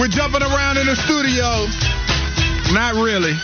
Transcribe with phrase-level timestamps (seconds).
[0.00, 1.66] We're jumping around in the studio.
[2.72, 3.34] Not really.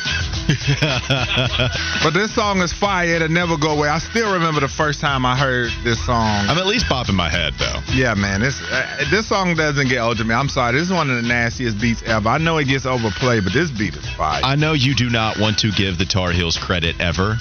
[2.03, 3.07] but this song is fire.
[3.17, 3.89] It'll never go away.
[3.89, 6.47] I still remember the first time I heard this song.
[6.49, 7.81] I'm at least popping my head though.
[7.93, 8.41] Yeah, man.
[8.41, 10.35] This uh, this song doesn't get old to me.
[10.35, 10.73] I'm sorry.
[10.75, 12.29] This is one of the nastiest beats ever.
[12.29, 14.43] I know it gets overplayed, but this beat is fire.
[14.45, 17.37] I know you do not want to give the Tar Heels credit ever,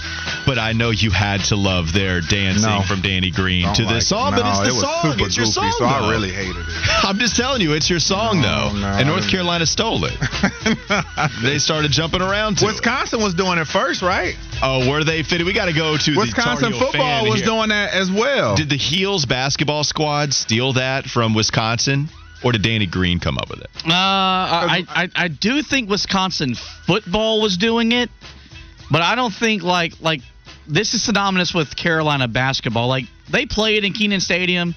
[0.45, 2.81] but I know you had to love their dancing No.
[2.87, 4.07] from Danny Green to like this it.
[4.07, 5.19] song, No, but it's the it song.
[5.19, 5.71] It's your goofy, song.
[5.77, 6.65] so I really hated it.
[7.03, 9.29] I'm just telling you, it's your song No, though, and North.
[9.29, 10.13] Carolina stole it.
[11.41, 12.69] they started jumping around to it.
[12.95, 14.35] Wisconsin was doing it first, right?
[14.63, 15.45] Oh, were they fitted?
[15.45, 17.45] We got to go to Wisconsin the Tar Heel football fan was here.
[17.45, 18.55] doing that as well.
[18.55, 22.07] Did the Heels basketball squad steal that from Wisconsin,
[22.41, 23.69] or did Danny Green come up with it?
[23.85, 26.55] Uh, I, I I do think Wisconsin
[26.87, 28.09] football was doing it,
[28.89, 30.21] but I don't think like like
[30.65, 32.87] this is synonymous with Carolina basketball.
[32.87, 34.73] Like they played in Kenan Stadium.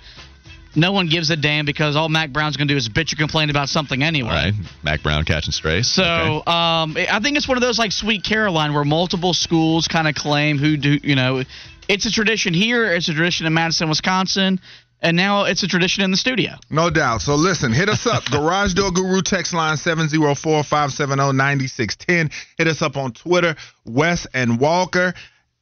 [0.75, 3.17] No one gives a damn because all Mack Brown's going to do is bitch or
[3.17, 4.29] complain about something anyway.
[4.29, 5.89] All right, Mac Brown catching strays.
[5.89, 6.37] So Okay.
[6.51, 10.15] um, I think it's one of those like Sweet Caroline where multiple schools kind of
[10.15, 11.43] claim who do you know.
[11.89, 12.93] It's a tradition here.
[12.93, 14.61] It's a tradition in Madison, Wisconsin,
[15.01, 16.53] and now it's a tradition in the studio.
[16.69, 17.23] No doubt.
[17.23, 18.25] So listen, hit us up.
[18.31, 22.31] Garage Door Guru text line 704-570-9610.
[22.59, 25.15] Hit us up on Twitter, Wes and Walker.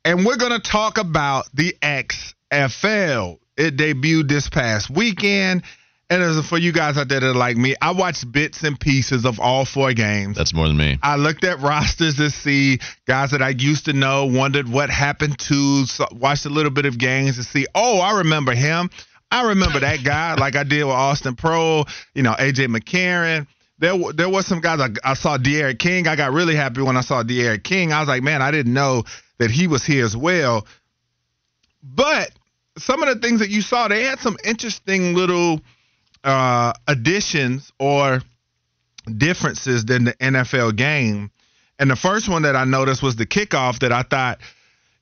[0.05, 3.39] And we're gonna talk about the XFL.
[3.57, 5.63] It debuted this past weekend.
[6.09, 8.79] And as for you guys out there that are like me, I watched bits and
[8.79, 10.37] pieces of all four games.
[10.37, 10.99] that's more than me.
[11.03, 15.39] I looked at rosters to see guys that I used to know, wondered what happened
[15.41, 18.89] to, so, watched a little bit of games to see, oh, I remember him.
[19.33, 21.85] I remember that guy, like I did with Austin Pro,
[22.15, 23.49] you know, AJ McCarron.
[23.79, 24.81] There, there was some guys.
[24.81, 26.07] I, I saw De'Aaron King.
[26.07, 27.93] I got really happy when I saw De'Aaron King.
[27.93, 29.05] I was like, man, I didn't know
[29.39, 30.67] that he was here as well.
[31.83, 32.31] But
[32.79, 35.61] some of the things that you saw, they had some interesting little
[36.25, 38.21] uh, additions or
[39.17, 41.31] differences than the NFL game.
[41.79, 44.41] And the first one that I noticed was the kickoff that I thought,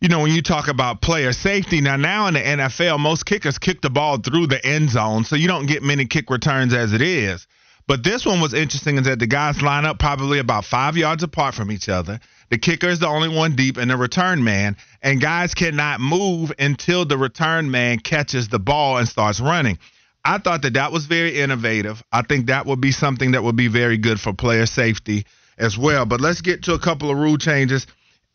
[0.01, 3.59] you know, when you talk about player safety, now now in the NFL, most kickers
[3.59, 6.93] kick the ball through the end zone, so you don't get many kick returns as
[6.93, 7.47] it is.
[7.87, 11.23] But this one was interesting is that the guys line up probably about five yards
[11.23, 12.19] apart from each other.
[12.51, 16.53] The kicker is the only one deep and the return man, and guys cannot move
[16.59, 19.79] until the return man catches the ball and starts running.
[20.25, 22.03] I thought that that was very innovative.
[22.11, 25.27] I think that would be something that would be very good for player safety
[25.59, 26.07] as well.
[26.07, 27.87] But let's get to a couple of rule changes,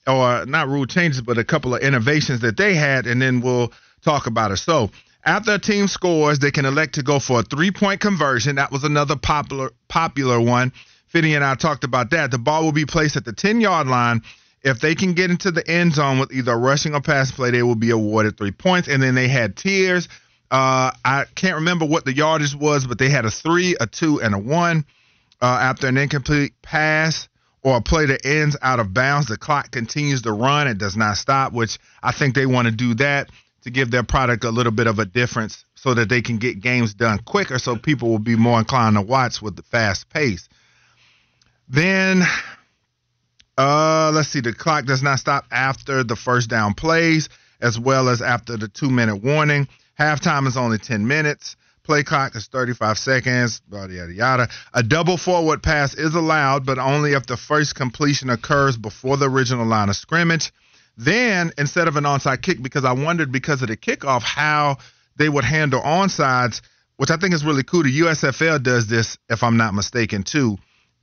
[0.06, 3.72] or not rule changes, but a couple of innovations that they had, and then we'll
[4.03, 4.58] talk about it.
[4.58, 4.91] So,
[5.26, 8.56] after a team scores, they can elect to go for a three-point conversion.
[8.56, 10.72] That was another popular popular one.
[11.09, 12.31] Finney and I talked about that.
[12.31, 14.22] The ball will be placed at the 10-yard line.
[14.62, 17.64] If they can get into the end zone with either rushing or pass play, they
[17.64, 18.88] will be awarded three points.
[18.88, 20.08] And then they had tiers.
[20.52, 24.22] Uh, I can't remember what the yardage was, but they had a three, a two,
[24.22, 24.86] and a one.
[25.42, 27.30] Uh, after an incomplete pass
[27.62, 30.68] or a play that ends out of bounds, the clock continues to run.
[30.68, 33.30] It does not stop, which I think they want to do that
[33.64, 36.59] to give their product a little bit of a difference so that they can get
[36.59, 40.50] games done quicker so people will be more inclined to watch with the fast pace.
[41.69, 42.24] Then,
[43.57, 47.30] uh, let's see, the clock does not stop after the first down plays
[47.62, 49.68] as well as after the two minute warning.
[50.00, 51.56] Halftime is only 10 minutes.
[51.84, 54.50] Play clock is 35 seconds, yada, yada, yada.
[54.74, 59.29] A double forward pass is allowed, but only if the first completion occurs before the
[59.29, 60.52] original line of scrimmage.
[60.97, 64.78] Then, instead of an onside kick, because I wondered because of the kickoff how
[65.16, 66.62] they would handle onsides,
[66.97, 67.84] which I think is really cool.
[67.84, 70.58] The USFL does this, if I'm not mistaken, too.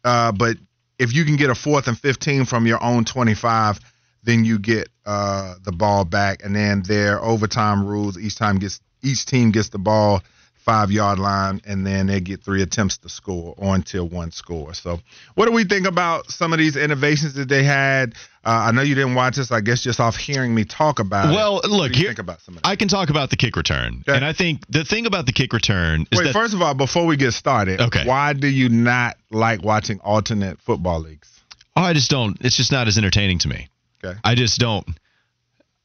[0.06, 0.56] Uh, but
[1.00, 3.80] if you can get a fourth and 15 from your own 25,
[4.22, 6.44] then you get uh, the ball back.
[6.44, 10.22] And then their overtime rules each time gets each team gets the ball
[10.66, 14.74] five yard line, and then they get three attempts to score or until one score.
[14.74, 15.00] So,
[15.36, 18.14] what do we think about some of these innovations that they had?
[18.44, 19.50] Uh, I know you didn't watch this.
[19.52, 21.70] I guess just off hearing me talk about Well, it.
[21.70, 22.60] look, do you here- think about some of?
[22.64, 25.52] I can talk about the kick return, and I think the thing about the kick
[25.52, 28.04] return is Wait, that first of all, before we get started, Okay.
[28.04, 31.28] why do you not like watching alternate football leagues?
[31.76, 32.36] oh, I just don't.
[32.40, 33.68] It's just not as entertaining to me.
[34.04, 34.18] Okay.
[34.24, 34.86] I just don't.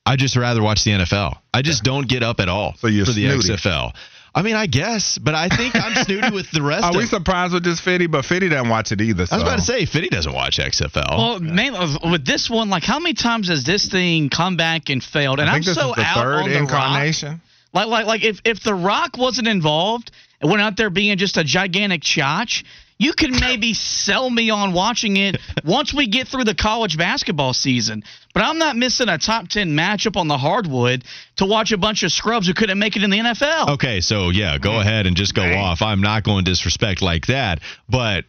[0.06, 1.38] I just rather watch the NFL.
[1.54, 3.50] I just don't get up at all So for the snooty.
[3.50, 3.94] XFL.
[4.34, 6.96] I mean, I guess, but I think I'm snooty with the rest of it.
[6.96, 7.04] Are of.
[7.04, 8.08] we surprised with this Fitty?
[8.08, 9.26] But Fitty doesn't watch it either.
[9.30, 11.18] I was about to say, Fitty doesn't watch XFL.
[11.18, 11.80] Well, mainly
[12.10, 15.40] with this one, like how many times has this thing come back and failed?
[15.40, 17.40] And I am this so is the out third on the Rock.
[17.74, 21.38] Like, like, like if if the Rock wasn't involved and went out there being just
[21.38, 22.64] a gigantic chotch,
[23.02, 27.54] you could maybe sell me on watching it once we get through the college basketball
[27.54, 28.04] season.
[28.34, 31.04] But I'm not missing a top ten matchup on the hardwood
[31.38, 33.70] to watch a bunch of scrubs who couldn't make it in the NFL.
[33.70, 35.58] Okay, so yeah, go ahead and just go Dang.
[35.58, 35.82] off.
[35.82, 37.60] I'm not going to disrespect like that,
[37.90, 38.26] but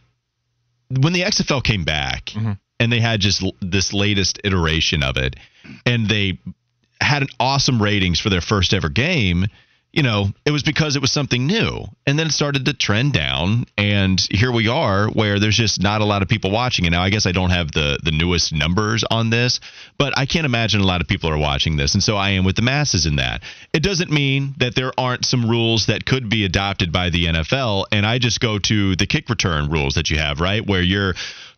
[0.89, 2.57] when the XFL came back Mhm.
[2.79, 5.35] and they had just l- this latest iteration of it,
[5.85, 6.39] and they
[6.99, 9.47] had an awesome ratings for their first ever game.
[9.93, 11.85] You know, it was because it was something new.
[12.07, 13.65] And then it started to trend down.
[13.77, 16.89] And here we are where there's just not a lot of people watching it.
[16.89, 19.59] Now, I guess I don't have the, the newest numbers on this,
[19.99, 21.93] but I can't imagine a lot of people are watching this.
[21.93, 23.43] And so I am with the masses in that.
[23.71, 27.85] It doesn't mean that there aren't some rules that could be adopted by the NFL.
[27.91, 30.65] And I just go to the kick return rules that you have, right?
[30.65, 31.13] Where you're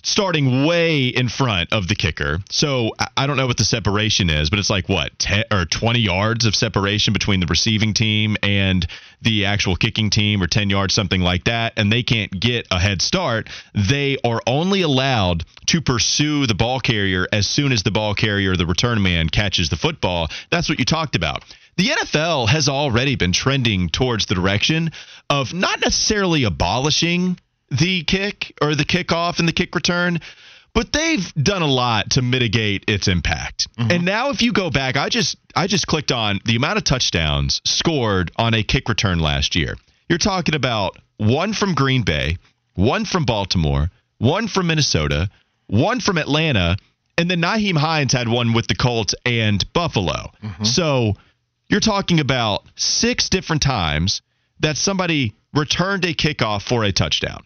[0.05, 2.39] starting way in front of the kicker.
[2.51, 5.99] So I- don't know what the separation is, but it's like what 10 or 20
[5.99, 8.85] yards of separation between the receiving team and
[9.23, 12.79] the actual kicking team or 10 yards something like that and they can't get a
[12.79, 13.49] head start.
[13.73, 18.55] They are only allowed to pursue the ball carrier as soon as the ball carrier
[18.55, 20.29] the return man catches the football.
[20.51, 21.43] That's what you talked about.
[21.77, 24.91] The NFL has already been trending towards the direction
[25.29, 27.37] of not necessarily abolishing
[27.69, 30.19] the kick or the kickoff and the kick return,
[30.73, 33.67] but they've done a lot to mitigate its impact.
[33.77, 33.91] Mm-hmm.
[33.91, 36.83] And now if you go back, I just I just clicked on the amount of
[36.83, 39.75] touchdowns scored on a kick return last year.
[40.09, 42.37] You're talking about one from Green Bay,
[42.75, 45.29] one from Baltimore, one from Minnesota,
[45.67, 46.77] one from Atlanta,
[47.17, 50.31] and then Nyheim Hines had one with the Colts and Buffalo.
[50.43, 50.63] Mm-hmm.
[50.65, 51.13] So
[51.69, 54.21] you're talking about six different times
[54.59, 57.43] that somebody returned a kickoff for a touchdown.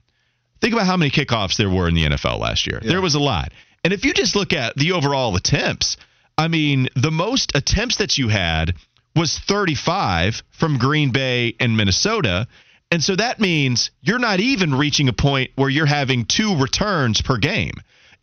[0.62, 2.80] Think about how many kickoffs there were in the NFL last year.
[2.84, 3.54] There was a lot.
[3.84, 5.98] And if you just look at the overall attempts,
[6.38, 8.76] I mean, the most attempts that you had
[9.16, 12.48] was 35 from Green Bay and Minnesota.
[12.92, 17.22] And so that means you're not even reaching a point where you're having two returns
[17.22, 17.74] per game.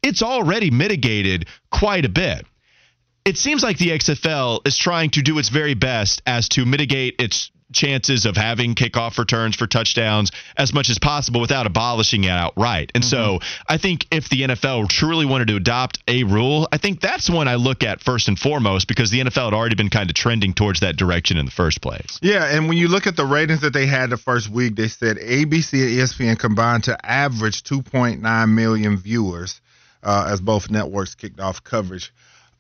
[0.03, 2.47] It's already mitigated quite a bit
[3.27, 7.17] it seems like the XFL is trying to do its very best as to mitigate
[7.19, 12.31] its chances of having kickoff returns for touchdowns as much as possible without abolishing it
[12.31, 12.93] outright.
[12.95, 17.01] And so I think if the NFL truly wanted to adopt a rule, I think
[17.01, 20.09] that's one I look at first and foremost because the NFL had already been kind
[20.09, 22.19] of trending towards that direction in the first place.
[22.23, 24.89] Yeah, and when you look at the ratings that they had the first week, they
[24.89, 29.61] said ABC and ESPN combined to average 2.9 million viewers
[30.03, 32.13] uh, as both networks kicked off coverage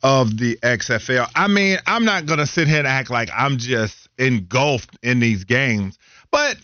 [0.02, 1.28] of the XFL.
[1.34, 5.20] I mean, I'm not going to sit here and act like I'm just engulfed in
[5.20, 5.98] these games,
[6.30, 6.56] but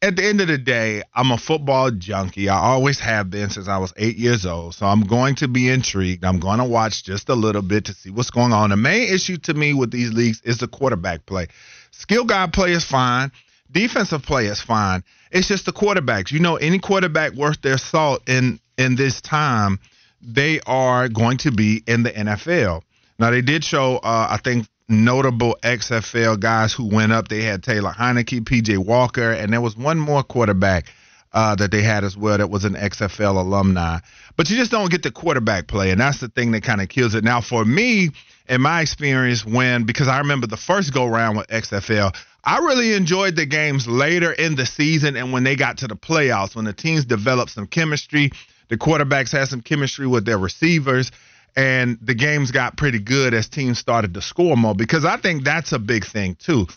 [0.00, 2.48] at the end of the day, I'm a football junkie.
[2.48, 4.74] I always have been since I was eight years old.
[4.74, 6.24] So I'm going to be intrigued.
[6.24, 8.70] I'm going to watch just a little bit to see what's going on.
[8.70, 11.48] The main issue to me with these leagues is the quarterback play.
[11.90, 13.32] Skill guy play is fine.
[13.70, 15.02] Defensive play is fine.
[15.30, 16.30] It's just the quarterbacks.
[16.30, 19.80] You know, any quarterback worth their salt in in this time,
[20.22, 22.82] they are going to be in the NFL.
[23.18, 27.28] Now they did show, uh, I think, notable XFL guys who went up.
[27.28, 30.86] They had Taylor Heinicke, PJ Walker, and there was one more quarterback
[31.32, 33.98] uh, that they had as well that was an XFL alumni.
[34.36, 36.88] But you just don't get the quarterback play, and that's the thing that kind of
[36.88, 37.22] kills it.
[37.22, 38.10] Now, for me,
[38.48, 42.94] in my experience, when because I remember the first go round with XFL, I really
[42.94, 46.64] enjoyed the games later in the season and when they got to the playoffs, when
[46.64, 48.30] the teams developed some chemistry,
[48.68, 51.10] the quarterbacks had some chemistry with their receivers
[51.58, 55.42] and the games got pretty good as teams started to score more because I think
[55.42, 56.68] that's a big thing too.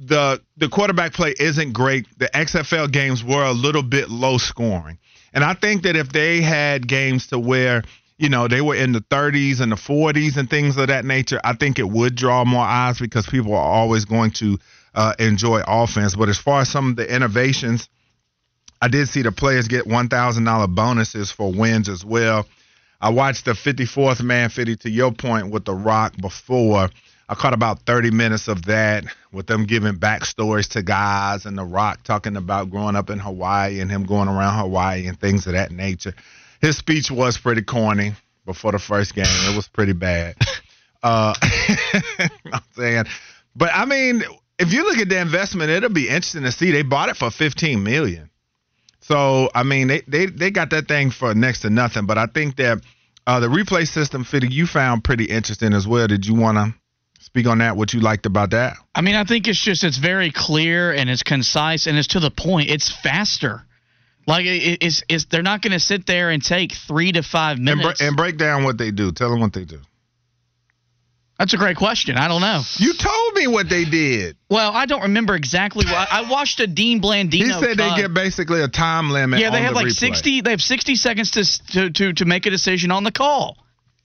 [0.00, 2.06] The the quarterback play isn't great.
[2.18, 4.98] The XFL games were a little bit low scoring.
[5.34, 7.82] And I think that if they had games to where,
[8.16, 11.38] you know, they were in the 30s and the 40s and things of that nature,
[11.44, 14.58] I think it would draw more eyes because people are always going to
[14.94, 16.16] uh, enjoy offense.
[16.16, 17.90] But as far as some of the innovations,
[18.80, 22.46] I did see the players get $1,000 bonuses for wins as well.
[23.00, 26.90] I watched the 54th man 50 to your point with The Rock before.
[27.28, 31.64] I caught about 30 minutes of that with them giving backstories to guys and The
[31.64, 35.52] Rock talking about growing up in Hawaii and him going around Hawaii and things of
[35.52, 36.14] that nature.
[36.60, 38.14] His speech was pretty corny
[38.44, 39.26] before the first game.
[39.28, 40.36] It was pretty bad.
[41.00, 41.32] Uh,
[42.52, 43.04] I'm saying,
[43.54, 44.24] but I mean,
[44.58, 46.72] if you look at the investment, it'll be interesting to see.
[46.72, 48.30] They bought it for 15 million.
[49.08, 52.04] So I mean, they they they got that thing for next to nothing.
[52.04, 52.82] But I think that
[53.26, 56.06] uh, the replay system fitting you found pretty interesting as well.
[56.06, 56.74] Did you want to
[57.24, 57.76] speak on that?
[57.76, 58.76] What you liked about that?
[58.94, 62.20] I mean, I think it's just it's very clear and it's concise and it's to
[62.20, 62.68] the point.
[62.68, 63.62] It's faster.
[64.26, 67.56] Like it, it's, it's they're not going to sit there and take three to five
[67.56, 68.00] And, minutes.
[68.00, 69.10] bre- and break down what they do.
[69.10, 69.80] Tell them what they do.
[71.38, 72.16] That's a great question.
[72.16, 72.62] I don't know.
[72.78, 74.36] You told me what they did.
[74.50, 75.86] Well, I don't remember exactly.
[75.86, 77.30] What, I watched a Dean Blandino.
[77.30, 79.38] He said they get basically a time limit.
[79.38, 79.92] Yeah, they have the like replay.
[79.92, 80.40] sixty.
[80.40, 83.56] They have sixty seconds to to to to make a decision on the call.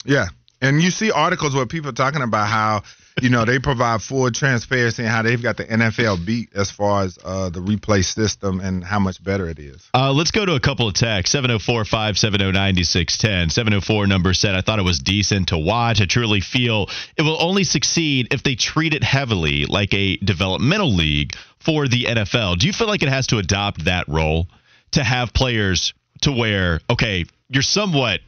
[0.05, 0.27] Yeah.
[0.61, 2.83] And you see articles where people are talking about how,
[3.21, 7.03] you know, they provide full transparency in how they've got the NFL beat as far
[7.03, 9.87] as uh, the replay system and how much better it is.
[9.93, 13.49] Uh, let's go to a couple of texts 704 570 9610.
[13.49, 16.01] 704 number said, I thought it was decent to watch.
[16.01, 20.93] I truly feel it will only succeed if they treat it heavily like a developmental
[20.93, 22.59] league for the NFL.
[22.59, 24.47] Do you feel like it has to adopt that role
[24.91, 28.19] to have players to where, okay, you're somewhat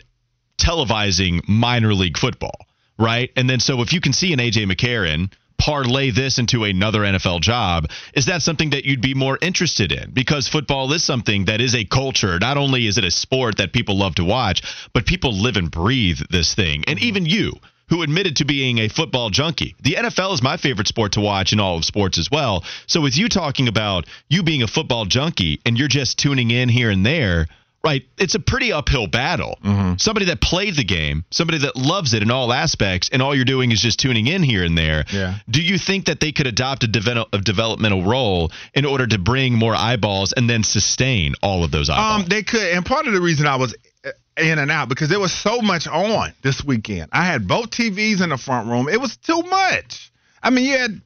[0.57, 2.65] televising minor league football,
[2.97, 3.31] right?
[3.35, 7.41] And then so if you can see an AJ McCarron parlay this into another NFL
[7.41, 10.11] job, is that something that you'd be more interested in?
[10.11, 12.39] Because football is something that is a culture.
[12.39, 14.61] Not only is it a sport that people love to watch,
[14.93, 16.83] but people live and breathe this thing.
[16.87, 17.07] And mm-hmm.
[17.07, 17.53] even you,
[17.89, 19.75] who admitted to being a football junkie.
[19.81, 22.63] The NFL is my favorite sport to watch in all of sports as well.
[22.87, 26.67] So with you talking about you being a football junkie and you're just tuning in
[26.67, 27.47] here and there,
[27.85, 28.03] right?
[28.17, 29.57] It's a pretty uphill battle.
[29.63, 29.97] Mm-hmm.
[29.97, 33.45] Somebody that played the game, somebody that loves it in all aspects, and all you're
[33.45, 35.05] doing is just tuning in here and there.
[35.11, 35.37] Yeah.
[35.49, 39.19] Do you think that they could adopt a, devel- a developmental role in order to
[39.19, 42.23] bring more eyeballs and then sustain all of those eyeballs?
[42.23, 43.75] Um, they could, and part of the reason I was
[44.37, 47.09] in and out because there was so much on this weekend.
[47.13, 48.89] I had both TVs in the front room.
[48.89, 50.11] It was too much.
[50.41, 51.01] I mean, you had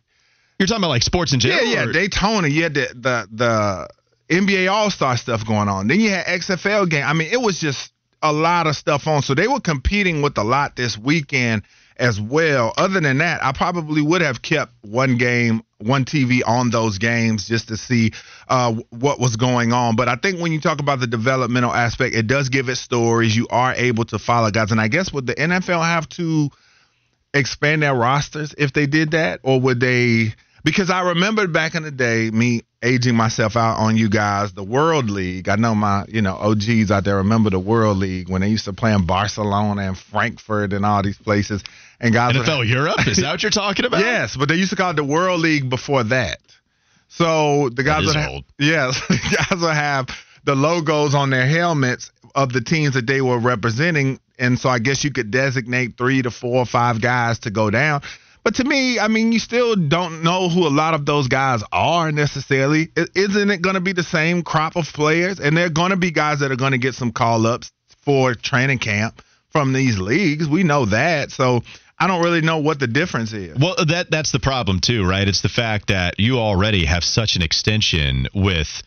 [0.59, 1.65] you're talking about like sports in general.
[1.65, 1.93] Yeah, yeah, or?
[1.93, 2.47] Daytona.
[2.47, 3.89] You had the the the
[4.29, 5.87] NBA All Star stuff going on.
[5.87, 7.05] Then you had XFL game.
[7.05, 9.21] I mean, it was just a lot of stuff on.
[9.21, 11.63] So they were competing with a lot this weekend
[11.97, 12.73] as well.
[12.77, 17.47] Other than that, I probably would have kept one game, one TV on those games
[17.47, 18.11] just to see
[18.47, 19.95] uh, what was going on.
[19.95, 23.35] But I think when you talk about the developmental aspect, it does give it stories.
[23.35, 24.71] You are able to follow guys.
[24.71, 26.49] And I guess would the NFL have to
[27.33, 29.41] expand their rosters if they did that?
[29.43, 30.33] Or would they?
[30.63, 34.63] Because I remember back in the day, me aging myself out on you guys, the
[34.63, 35.49] World League.
[35.49, 38.65] I know my, you know, OGs out there remember the World League when they used
[38.65, 41.63] to play in Barcelona and Frankfurt and all these places.
[41.99, 43.07] And guys NFL would, Europe?
[43.07, 43.99] Is that what you're talking about?
[44.05, 46.39] yes, but they used to call it the World League before that.
[47.09, 49.17] So the guys would have, yes, the
[49.49, 50.07] guys would have
[50.45, 54.19] the logos on their helmets of the teams that they were representing.
[54.37, 57.69] And so I guess you could designate three to four or five guys to go
[57.69, 58.01] down.
[58.43, 61.61] But to me, I mean, you still don't know who a lot of those guys
[61.71, 62.89] are necessarily.
[62.95, 65.39] Isn't it going to be the same crop of players?
[65.39, 67.71] And they're going to be guys that are going to get some call ups
[68.05, 70.47] for training camp from these leagues.
[70.47, 71.31] We know that.
[71.31, 71.63] So
[71.99, 73.57] I don't really know what the difference is.
[73.59, 75.27] Well, that that's the problem too, right?
[75.27, 78.81] It's the fact that you already have such an extension with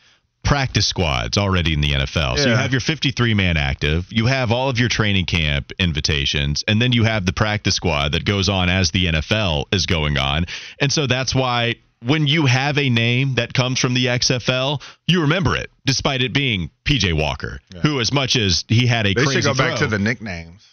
[0.45, 2.39] practice squads already in the NFL.
[2.39, 6.65] So you have your 53 man active, you have all of your training camp invitations,
[6.67, 10.19] and then you have the practice squad that goes on as the NFL is going
[10.19, 10.47] on.
[10.81, 15.23] And so that's why when you have a name that comes from the XFL, you
[15.23, 17.81] remember it, despite it being PJ Walker, yeah.
[17.81, 19.99] who, as much as he had a they crazy should go throw, back to the
[19.99, 20.72] nicknames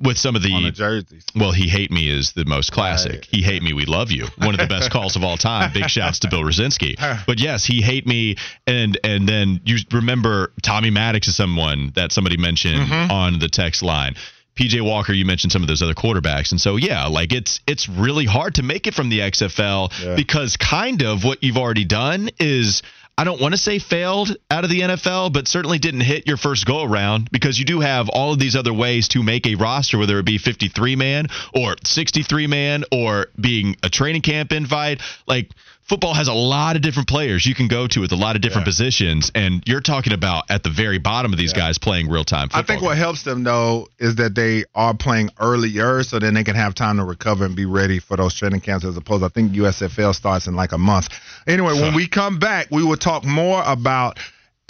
[0.00, 1.24] with some of the, jerseys.
[1.34, 3.12] Well, he hate me is the most classic.
[3.12, 3.28] Right.
[3.30, 4.26] He hate me, we love you.
[4.38, 5.72] One of the best calls of all time.
[5.72, 6.98] Big shouts to Bill Rosinski.
[7.26, 12.12] But yes, he hate me, and and then you remember Tommy Maddox is someone that
[12.12, 13.10] somebody mentioned mm-hmm.
[13.10, 14.14] on the text line.
[14.56, 17.88] PJ Walker, you mentioned some of those other quarterbacks, and so yeah, like it's it's
[17.88, 20.16] really hard to make it from the XFL yeah.
[20.16, 22.82] because kind of what you've already done is
[23.20, 26.38] I don't want to say failed out of the NFL, but certainly didn't hit your
[26.38, 29.56] first go around because you do have all of these other ways to make a
[29.56, 35.02] roster, whether it be 53 man or 63 man or being a training camp invite.
[35.26, 35.50] Like,
[35.90, 38.42] football has a lot of different players you can go to with a lot of
[38.42, 38.70] different yeah.
[38.70, 41.58] positions, and you're talking about at the very bottom of these yeah.
[41.58, 45.30] guys playing real time I think what helps them though is that they are playing
[45.40, 48.60] earlier, so then they can have time to recover and be ready for those training
[48.60, 48.84] camps.
[48.84, 51.08] As opposed, I think USFL starts in like a month.
[51.48, 54.20] Anyway, when we come back, we will talk more about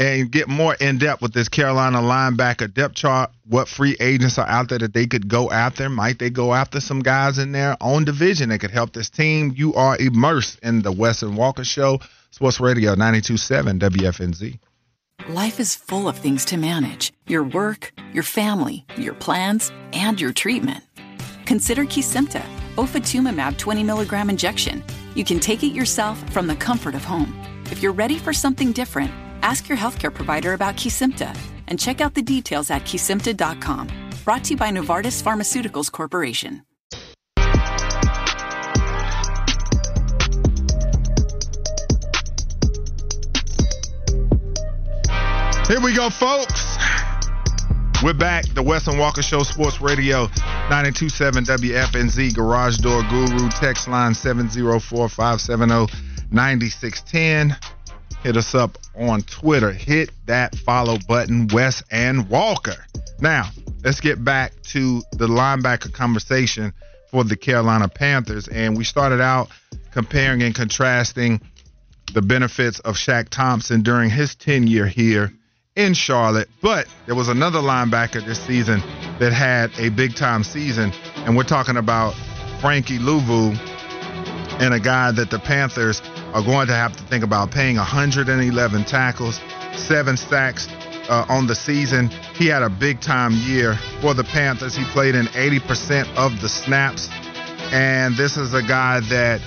[0.00, 3.30] and get more in depth with this Carolina linebacker depth chart.
[3.46, 5.90] What free agents are out there that they could go after?
[5.90, 9.52] Might they go after some guys in their own division that could help this team?
[9.54, 14.58] You are immersed in the Wes and Walker Show, Sports Radio 927 WFNZ.
[15.28, 20.32] Life is full of things to manage your work, your family, your plans, and your
[20.32, 20.82] treatment.
[21.44, 22.42] Consider Kesimpta,
[22.76, 24.82] ofatumumab 20 milligram injection.
[25.14, 27.38] You can take it yourself from the comfort of home.
[27.66, 31.36] If you're ready for something different, Ask your healthcare provider about Kesimpta
[31.68, 33.88] and check out the details at kesimpta.com.
[34.24, 36.62] Brought to you by Novartis Pharmaceuticals Corporation.
[45.68, 46.76] Here we go, folks.
[48.02, 48.44] We're back.
[48.54, 50.22] The Wes and Walker Show, Sports Radio,
[50.68, 55.86] 927 WFNZ, Garage Door Guru, text line 704 570
[56.32, 57.56] 9610
[58.22, 59.72] hit us up on Twitter.
[59.72, 62.84] Hit that follow button, Wes and Walker.
[63.20, 63.50] Now,
[63.84, 66.72] let's get back to the linebacker conversation
[67.10, 68.48] for the Carolina Panthers.
[68.48, 69.48] And we started out
[69.90, 71.40] comparing and contrasting
[72.12, 75.32] the benefits of Shaq Thompson during his tenure here
[75.76, 76.48] in Charlotte.
[76.62, 78.80] But there was another linebacker this season
[79.18, 80.92] that had a big time season.
[81.16, 82.14] And we're talking about
[82.60, 83.56] Frankie Luvu
[84.60, 86.02] and a guy that the Panthers
[86.34, 89.40] are going to have to think about paying 111 tackles,
[89.74, 90.68] seven sacks
[91.08, 92.08] uh, on the season.
[92.34, 94.76] He had a big time year for the Panthers.
[94.76, 97.08] He played in 80% of the snaps.
[97.72, 99.40] And this is a guy that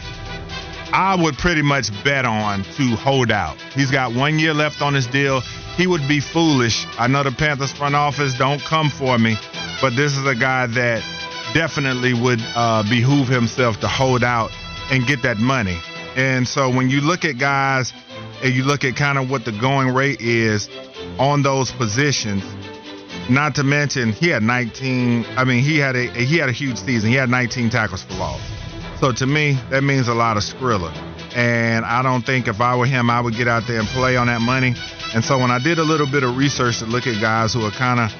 [0.91, 3.57] I would pretty much bet on to hold out.
[3.75, 5.41] He's got one year left on his deal.
[5.77, 6.87] He would be foolish.
[6.97, 9.37] I know the Panthers front office don't come for me,
[9.79, 11.03] but this is a guy that
[11.53, 14.51] definitely would uh, behoove himself to hold out
[14.91, 15.79] and get that money.
[16.15, 17.93] And so when you look at guys
[18.43, 20.69] and you look at kind of what the going rate is
[21.17, 22.43] on those positions,
[23.29, 25.25] not to mention he had 19.
[25.37, 27.09] I mean, he had a he had a huge season.
[27.09, 28.41] He had 19 tackles for loss.
[28.99, 30.93] So to me, that means a lot of Skrilla.
[31.35, 34.17] And I don't think if I were him, I would get out there and play
[34.17, 34.75] on that money.
[35.13, 37.65] And so when I did a little bit of research to look at guys who
[37.65, 38.11] are kind of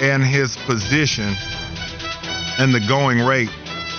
[0.00, 1.34] in his position
[2.58, 3.50] and the going rate,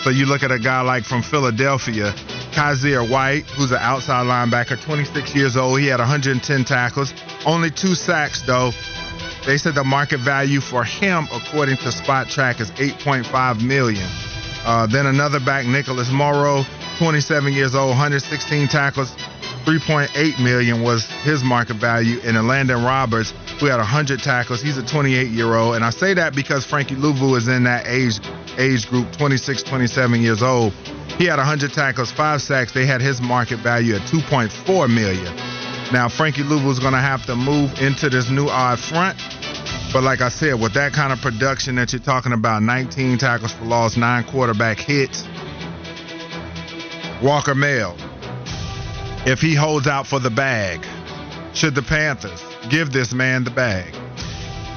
[0.04, 2.14] so you look at a guy like from Philadelphia,
[2.52, 5.80] Kyzir White, who's an outside linebacker, 26 years old.
[5.80, 7.14] He had 110 tackles,
[7.46, 8.72] only two sacks though.
[9.46, 14.08] They said the market value for him, according to Spotrac, is 8.5 million.
[14.66, 16.64] Uh, then another back, Nicholas Morrow,
[16.98, 19.12] 27 years old, 116 tackles,
[19.66, 22.20] 3.8 million was his market value.
[22.24, 25.76] And then Landon Roberts, who had 100 tackles, he's a 28 year old.
[25.76, 28.20] And I say that because Frankie Luvu is in that age
[28.58, 30.74] age group, 26, 27 years old.
[31.18, 32.72] He had 100 tackles, five sacks.
[32.72, 35.36] They had his market value at 2.4 million.
[35.92, 39.18] Now Frankie Luvu is going to have to move into this new odd front.
[39.94, 43.54] But like I said, with that kind of production that you're talking about, 19 tackles
[43.54, 45.24] for loss, nine quarterback hits,
[47.22, 47.96] Walker Mail,
[49.26, 50.84] if he holds out for the bag,
[51.54, 54.03] should the Panthers give this man the bag?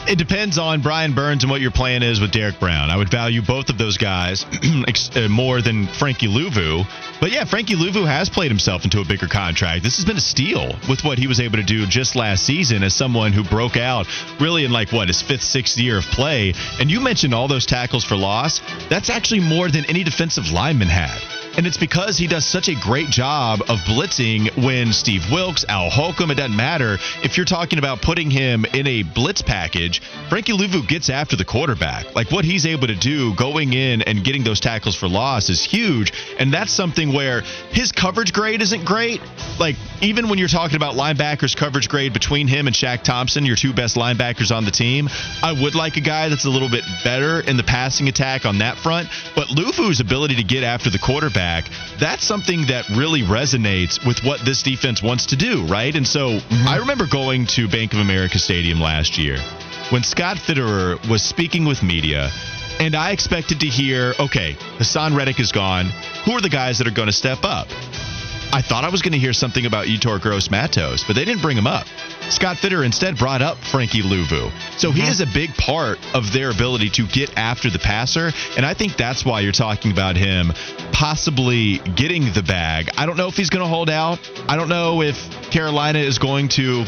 [0.09, 2.90] It depends on Brian Burns and what your plan is with Derrick Brown.
[2.90, 4.45] I would value both of those guys
[5.16, 6.87] uh, more than Frankie Luvu.
[7.21, 9.83] But yeah, Frankie Luvu has played himself into a bigger contract.
[9.83, 12.85] This has been a steal with what he was able to do just last season
[12.85, 14.07] as someone who broke out
[14.40, 16.55] really in like what his fifth, sixth year of play.
[16.79, 18.61] And you mentioned all those tackles for loss.
[18.88, 21.21] That's actually more than any defensive lineman had.
[21.57, 25.88] And it's because he does such a great job of blitzing when Steve Wilks, Al
[25.88, 26.99] Holcomb, it doesn't matter.
[27.25, 31.47] If you're talking about putting him in a blitz package, Frankie Luvu gets after the
[31.47, 32.14] quarterback.
[32.14, 35.64] Like what he's able to do going in and getting those tackles for loss is
[35.64, 36.12] huge.
[36.38, 37.40] And that's something where
[37.71, 39.23] his coverage grade isn't great.
[39.59, 43.57] Like even when you're talking about linebackers coverage grade between him and Shaq Thompson, your
[43.57, 45.09] two best linebackers on the team,
[45.42, 48.59] I would like a guy that's a little bit better in the passing attack on
[48.59, 49.09] that front.
[49.35, 51.45] But Luvu's ability to get after the quarterback
[52.00, 55.94] that's something that really resonates with what this defense wants to do, right?
[55.94, 56.68] And so mm-hmm.
[56.68, 59.38] I remember going to Bank of America Stadium last year
[59.90, 62.30] when Scott Fitterer was speaking with media.
[62.78, 65.87] And I expected to hear, okay, Haason Reddick is gone.
[66.26, 67.68] Who are the guys that are going to step up?
[68.52, 71.42] I thought I was going to hear something about Yetur Gross Matos, but they didn't
[71.42, 71.87] bring him up.
[72.30, 74.50] Scott Fitter instead brought up Frankie Luvu.
[74.78, 75.11] So he mm-hmm.
[75.11, 78.32] is a big part of their ability to get after the passer.
[78.56, 80.52] And I think that's why you're talking about him
[80.92, 82.90] possibly getting the bag.
[82.96, 84.18] I don't know if he's going to hold out.
[84.48, 86.85] I don't know if Carolina is going to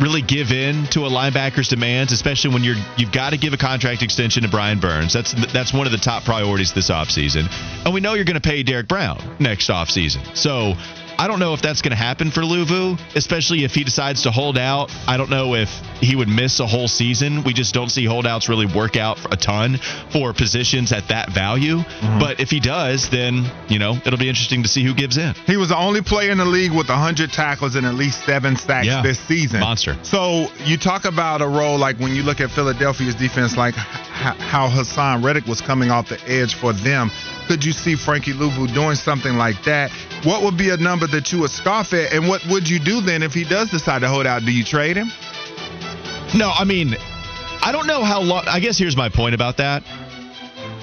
[0.00, 3.56] really give in to a linebacker's demands, especially when you're you've got to give a
[3.56, 5.12] contract extension to Brian Burns.
[5.12, 7.46] That's that's one of the top priorities this offseason.
[7.84, 10.36] And we know you're going to pay Derrick Brown next offseason.
[10.36, 10.74] So
[11.20, 14.30] I don't know if that's going to happen for Luvu, especially if he decides to
[14.30, 14.90] hold out.
[15.06, 15.68] I don't know if
[16.00, 17.44] he would miss a whole season.
[17.44, 19.76] We just don't see holdouts really work out a ton
[20.08, 21.76] for positions at that value.
[21.76, 22.20] Mm-hmm.
[22.20, 25.34] But if he does, then, you know, it'll be interesting to see who gives in.
[25.46, 28.56] He was the only player in the league with 100 tackles and at least seven
[28.56, 29.02] sacks yeah.
[29.02, 29.60] this season.
[29.60, 29.98] Monster.
[30.02, 34.68] So you talk about a role like when you look at Philadelphia's defense, like how
[34.70, 37.10] Haason Reddick was coming off the edge for them.
[37.50, 39.90] Could you see Frankie Luvu doing something like that?
[40.22, 42.12] What would be a number that you would scoff at?
[42.12, 44.44] And what would you do then if he does decide to hold out?
[44.44, 45.10] Do you trade him?
[46.32, 46.94] No, I mean,
[47.60, 48.44] I don't know how long.
[48.46, 49.82] I guess here's my point about that.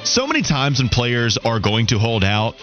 [0.04, 2.58] So many times when players are going to hold out,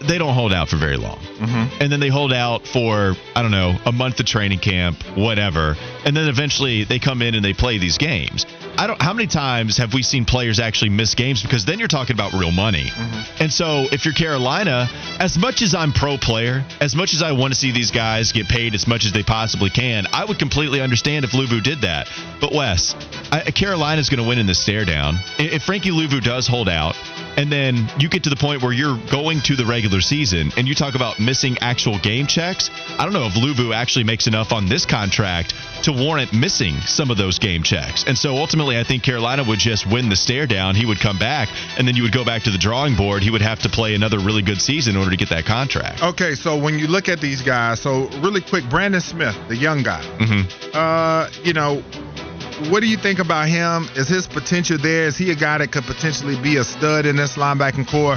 [0.00, 1.18] they don't hold out for very long.
[1.18, 1.82] Mm-hmm.
[1.82, 5.76] And then they hold out for, I don't know, a month of training camp, whatever.
[6.04, 8.44] And then eventually they come in and they play these games.
[8.80, 9.02] I don't.
[9.02, 11.42] How many times have we seen players actually miss games?
[11.42, 12.84] Because then you're talking about real money.
[12.84, 13.42] Mm-hmm.
[13.42, 14.88] And so if you're Carolina,
[15.18, 18.32] as much as I'm pro player, as much as I want to see these guys
[18.32, 21.82] get paid as much as they possibly can, I would completely understand if Luvu did
[21.82, 22.08] that.
[22.40, 22.94] But Wes,
[23.54, 25.16] Carolina's going to win in the stare down.
[25.38, 26.96] If Frankie Luvu does hold out,
[27.36, 30.66] and then you get to the point where you're going to the regular season and
[30.66, 32.70] you talk about missing actual game checks.
[32.98, 37.10] I don't know if Luvu actually makes enough on this contract to warrant missing some
[37.10, 38.04] of those game checks.
[38.06, 40.74] And so ultimately, I think Carolina would just win the stare down.
[40.74, 43.22] He would come back, and then you would go back to the drawing board.
[43.22, 46.02] He would have to play another really good season in order to get that contract.
[46.02, 49.82] Okay, so when you look at these guys, so really quick, Brandon Smith, the young
[49.82, 50.70] guy, Mm-hmm.
[50.74, 51.82] uh, you know,
[52.68, 53.88] what do you think about him?
[53.96, 55.04] Is his potential there?
[55.04, 58.16] Is he a guy that could potentially be a stud in this linebacking core?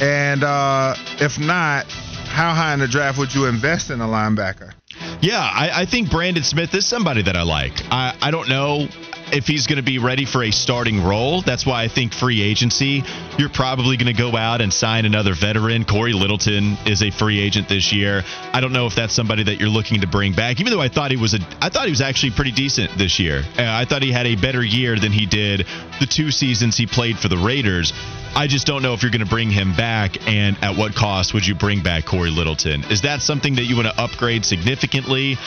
[0.00, 4.72] And uh, if not, how high in the draft would you invest in a linebacker?
[5.20, 7.72] Yeah, I, I think Brandon Smith is somebody that I like.
[7.90, 8.88] I, I don't know
[9.32, 11.42] if he's going to be ready for a starting role.
[11.42, 13.02] That's why I think free agency,
[13.38, 15.84] you're probably going to go out and sign another veteran.
[15.84, 18.22] Cory Littleton is a free agent this year.
[18.52, 20.60] I don't know if that's somebody that you're looking to bring back.
[20.60, 23.18] Even though I thought he was a, I thought he was actually pretty decent this
[23.18, 23.42] year.
[23.58, 25.66] Uh, I thought he had a better year than he did
[26.00, 27.92] the two seasons he played for the Raiders.
[28.36, 31.32] I just don't know if you're going to bring him back and at what cost
[31.32, 32.84] would you bring back Cory Littleton.
[32.90, 35.38] Is that something that you want to upgrade significantly?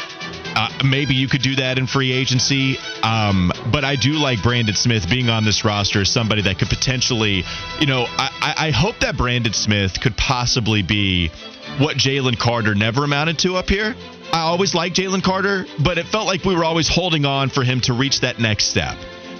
[0.55, 2.77] Uh, maybe you could do that in free agency.
[3.03, 6.69] Um, but I do like Brandon Smith being on this roster as somebody that could
[6.69, 7.43] potentially,
[7.79, 11.29] you know, I, I hope that Brandon Smith could possibly be
[11.77, 13.95] what Jalen Carter never amounted to up here.
[14.31, 17.63] I always liked Jalen Carter, but it felt like we were always holding on for
[17.63, 18.97] him to reach that next step.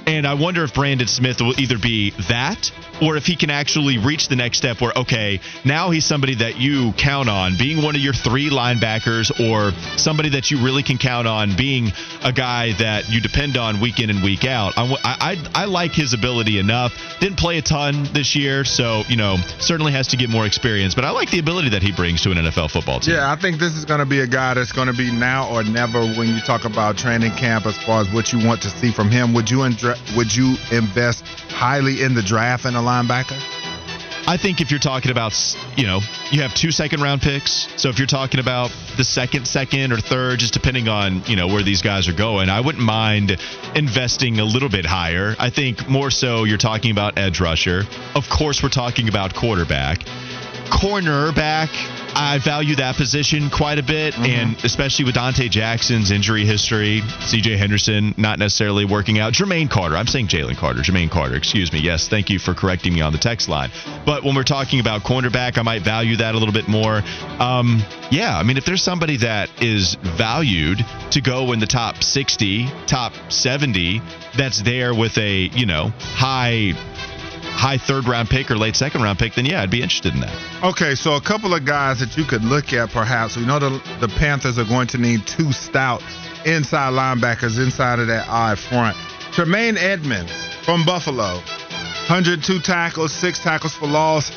[0.10, 4.00] And I wonder if Brandon Smith will either be that or if he can actually
[4.00, 7.95] reach the next step where, okay, now he's somebody that you count on being one
[7.95, 11.91] of your three linebackers or somebody that you really can count on being
[12.24, 14.74] a guy that you depend on week in and week out.
[14.78, 16.91] I, I, I like his ability enough.
[17.19, 20.95] Didn't play a ton this year, so, you know, certainly has to get more experience,
[20.95, 23.13] but I like the ability that he brings to an NFL football team.
[23.13, 25.54] Yeah, I think this is going to be a guy that's going to be now
[25.54, 28.72] or never when you talk about training camp as far as what you want to
[28.72, 29.36] see from him.
[29.36, 33.40] Would you indra- would you invest highly in the draft in a linebacker?
[34.28, 35.34] I think if you're talking about,
[35.76, 37.68] you know, you have two second round picks.
[37.78, 41.48] So if you're talking about the second, second, or third, just depending on, you know,
[41.48, 43.40] where these guys are going, I wouldn't mind
[43.74, 45.36] investing a little bit higher.
[45.40, 47.86] I think more so you're talking about edge rusher.
[48.14, 50.02] Of course, we're talking about quarterback.
[50.70, 51.70] Cornerback,
[52.15, 57.58] I value that position quite a bit, and especially with Donte Jackson's injury history, CJ
[57.58, 59.34] Henderson not necessarily working out.
[59.34, 61.80] Jermaine Carter, I'm saying Jalen Carter, Jermaine Carter, excuse me.
[61.80, 63.72] Yes, thank you for correcting me on the text line.
[64.06, 67.02] But when we're talking about cornerback, I might value that a little bit more.
[67.39, 70.80] Um, yeah, I mean, if there's somebody that is valued
[71.12, 74.02] to go in the top 60, top 70,
[74.38, 76.74] that's there with a, you know, high
[77.52, 80.22] high third round pick or late second round pick, then yeah, I'd be interested in
[80.22, 80.64] that.
[80.64, 83.36] Okay, so a couple of guys that you could look at perhaps.
[83.36, 86.02] We know the, the Panthers are going to need two stout
[86.46, 88.96] inside linebackers inside of that odd front.
[89.32, 90.32] Tremaine Edmunds
[90.64, 91.36] from Buffalo,
[92.08, 94.32] 102 tackles, six tackles for loss.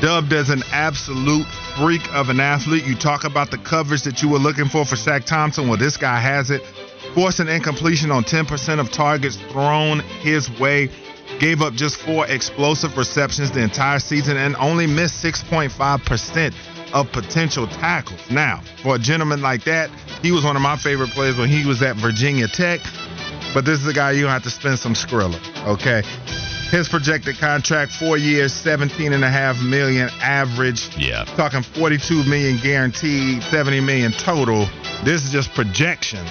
[0.00, 2.84] Dubbed as an absolute freak of an athlete.
[2.84, 5.66] You talk about the coverage that you were looking for for Shaq Thompson.
[5.66, 6.62] Well, this guy has it.
[7.14, 10.90] Forcing incompletion on 10% of targets thrown his way
[11.38, 16.54] gave up just four explosive receptions the entire season and only missed 6.5%
[16.92, 18.30] of potential tackles.
[18.30, 19.90] Now, for a gentleman like that,
[20.22, 22.80] he was one of my favorite players when he was at Virginia Tech.
[23.54, 26.02] But this is a guy you have to spend some skrilla, okay?
[26.70, 30.94] His projected contract, four years, 17 and a half million average.
[30.98, 31.24] Yeah.
[31.24, 34.68] Talking 42 million guaranteed, 70 million total.
[35.02, 36.30] This is just projections.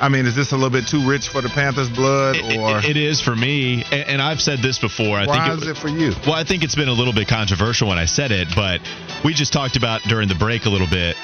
[0.00, 2.84] I mean, is this a little bit too rich for the Panthers' blood, or it-
[2.84, 5.18] it is for me, and, and I've said this before.
[5.18, 6.12] I why think is it for you?
[6.26, 8.80] Well, I think it's been a little bit controversial when I said it, but
[9.24, 11.16] we just talked about during the break a little bit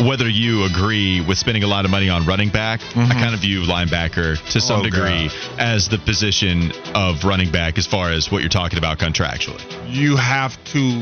[0.00, 2.80] whether you agree with spending a lot of money on running back.
[2.96, 5.36] I kind of view linebacker to some Oh, degree God.
[5.58, 9.60] as the position of running back as far as what you're talking about contractually.
[9.88, 11.00] You have to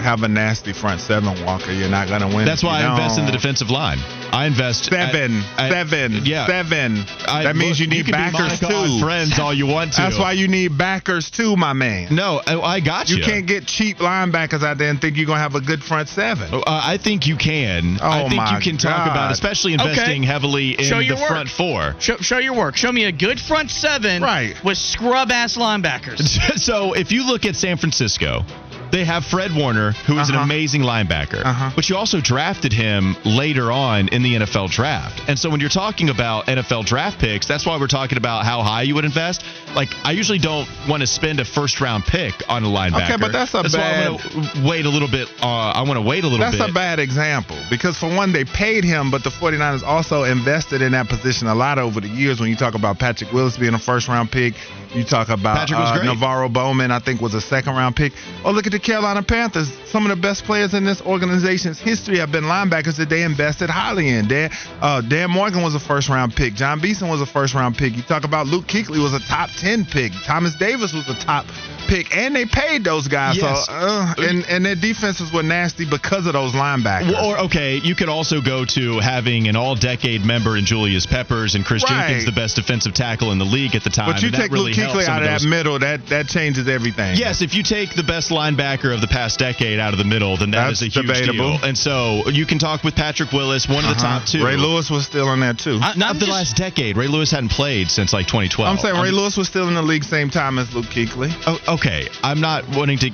[0.00, 1.72] have a nasty front seven, Walker.
[1.72, 2.46] You're not going to win.
[2.46, 3.98] That's why you I invest in the defensive line.
[4.32, 6.46] I invest Seven, I- seven, yeah.
[6.46, 7.04] seven.
[7.26, 9.00] I- that means look, you need be backers too.
[9.00, 10.02] Friends all you want to.
[10.02, 12.14] That's why you need backers too, my man.
[12.14, 13.16] No, I, I got you.
[13.16, 16.08] You can't get cheap linebackers out there and think you're gonna have a good front
[16.08, 16.48] seven.
[16.54, 17.98] Uh, I think you can.
[18.00, 19.10] I Oh, think you oh, can talk God.
[19.10, 20.26] about, especially investing Okay.
[20.26, 21.28] heavily in Show the work.
[21.28, 21.94] front four.
[21.98, 22.76] Show, show your work.
[22.76, 24.54] Show me a good front seven Right.
[24.64, 26.20] with scrub ass linebackers.
[26.58, 28.44] so if you look at San Francisco,
[28.90, 30.44] They have Fred Warner, who is an Uh-huh.
[30.44, 31.70] amazing linebacker, Uh-huh.
[31.76, 35.22] but you also drafted him later on in the NFL draft.
[35.28, 38.62] And so when you're talking about NFL draft picks, that's why we're talking about how
[38.62, 39.42] high you would invest.
[39.74, 43.04] Like I usually don't want to spend a first round pick on a linebacker.
[43.04, 44.22] Okay, but that's a why bad- I want
[44.54, 45.28] to wait a little bit.
[45.42, 46.70] Uh, I want to wait a little That's bit.
[46.70, 50.92] a bad example because for one, they paid him, but the 49ers also invested in
[50.92, 52.40] that position a lot over the years.
[52.40, 54.54] When you talk about Patrick Willis being a first round pick,
[54.94, 55.98] you talk about uh.
[56.02, 58.12] NaVorro Bowman, I think was a second round pick.
[58.44, 59.70] Oh, look at the Carolina Panthers.
[59.86, 63.70] Some of the best players in this organization's history have been linebackers that they invested
[63.70, 64.28] highly in.
[64.28, 66.54] Dan, uh, Dan Morgan was a first round pick.
[66.54, 67.96] Jon Beason was a first round pick.
[67.96, 70.12] You talk about Luke Kuechly was a top 10 pick.
[70.24, 71.46] Thomas Davis was a top
[71.90, 73.36] pick, and they paid those guys.
[73.36, 73.66] Yes.
[73.66, 77.12] So, uh, and, and their defenses were nasty because of those linebackers.
[77.12, 81.54] Well, or okay, you could also go to having an all-decade member in Julius Peppers
[81.54, 82.06] and Chris Right.
[82.08, 84.12] Jenkins, the best defensive tackle in the league at the time.
[84.12, 86.28] But you and that take really Luke helped Kuechly out of that middle, that that
[86.28, 87.16] changes everything.
[87.16, 90.36] Yes, if you take the best linebacker of the past decade out of the middle,
[90.36, 91.58] then that is That's a huge debatable.
[91.58, 91.64] deal.
[91.68, 94.18] And so you can talk with Patrick Willis, one of the Uh-huh.
[94.20, 94.44] top two.
[94.44, 95.78] Ray Lewis was still in there too.
[95.82, 96.96] I, Not I'm the just- last decade.
[96.96, 98.70] Ray Lewis hadn't played since like 2012.
[98.70, 101.32] I'm saying Ray Lewis was still in the league same time as Luke Kuechly.
[101.46, 101.79] Oh, okay,
[102.22, 103.10] I'm not wanting to.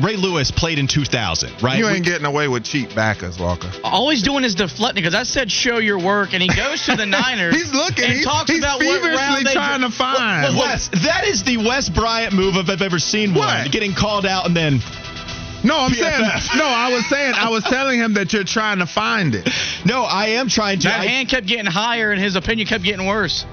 [0.00, 1.78] Ray Lewis played in 2000, right?
[1.78, 3.70] You We- ain't getting away with cheap backers, Walker.
[3.82, 6.96] all he's doing is deflecting because I said show your work, and he goes to
[6.96, 7.54] the Niners.
[7.56, 8.04] He's looking.
[8.04, 10.42] and He's, talks he's about what feverishly round they trying dra- to find.
[10.42, 13.46] Well, well, Wes, that is the Wes Bryant move if I've ever seen one.
[13.46, 13.72] What?
[13.72, 14.80] Getting called out and then
[15.64, 16.40] no, I'm PFF.
[16.42, 16.58] saying.
[16.58, 17.32] No, I was saying.
[17.34, 19.48] I was telling him that you're trying to find it.
[19.86, 22.84] no, I am trying to That I- hand kept getting higher, and his opinion kept
[22.84, 23.46] getting worse.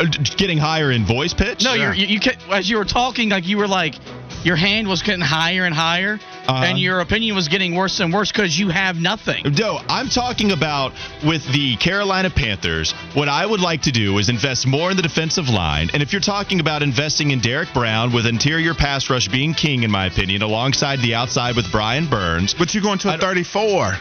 [0.00, 1.62] Uh, getting higher in voice pitch.
[1.62, 1.84] No, Yeah.
[1.84, 3.94] you're, you you kept, as you were talking, like you were like,
[4.42, 6.64] your hand was getting higher and higher, Uh-huh.
[6.64, 9.44] and your opinion was getting worse and worse because you have nothing.
[9.58, 12.92] No, I'm talking about with the Carolina Panthers.
[13.12, 15.90] What I would like to do is invest more in the defensive line.
[15.92, 19.82] And if you're talking about investing in Derrick Brown with interior pass rush being king,
[19.82, 22.54] in my opinion, alongside the outside with Brian Burns.
[22.54, 23.96] But you're going to I a don't- 34.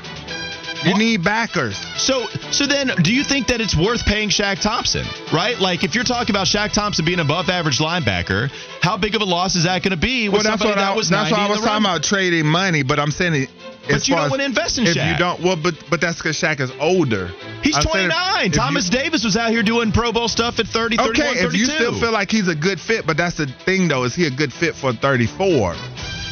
[0.85, 1.77] You need backers.
[1.97, 5.05] So, so then, do you think that it's worth paying Shaq Thompson?
[5.33, 5.59] Right?
[5.59, 8.49] Like, if you're talking about Shaq Thompson being above average linebacker,
[8.81, 10.29] how big of a loss is that going to be?
[10.29, 12.83] Well, that's what that I was That's 90 why I was talking about trading money.
[12.83, 13.49] But I'm saying it.
[13.89, 15.13] But you don't want to invest in if Shaq.
[15.13, 17.31] you don't, well, but but that's because Shaq is older.
[17.63, 18.45] He's I'm saying 29.
[18.45, 21.31] if you- Thomas Davis was out here doing Pro Bowl stuff at 30, 31, 32.
[21.31, 24.03] Okay, if you still feel like he's a good fit, but that's the thing though,
[24.03, 25.73] is he a good fit for 34?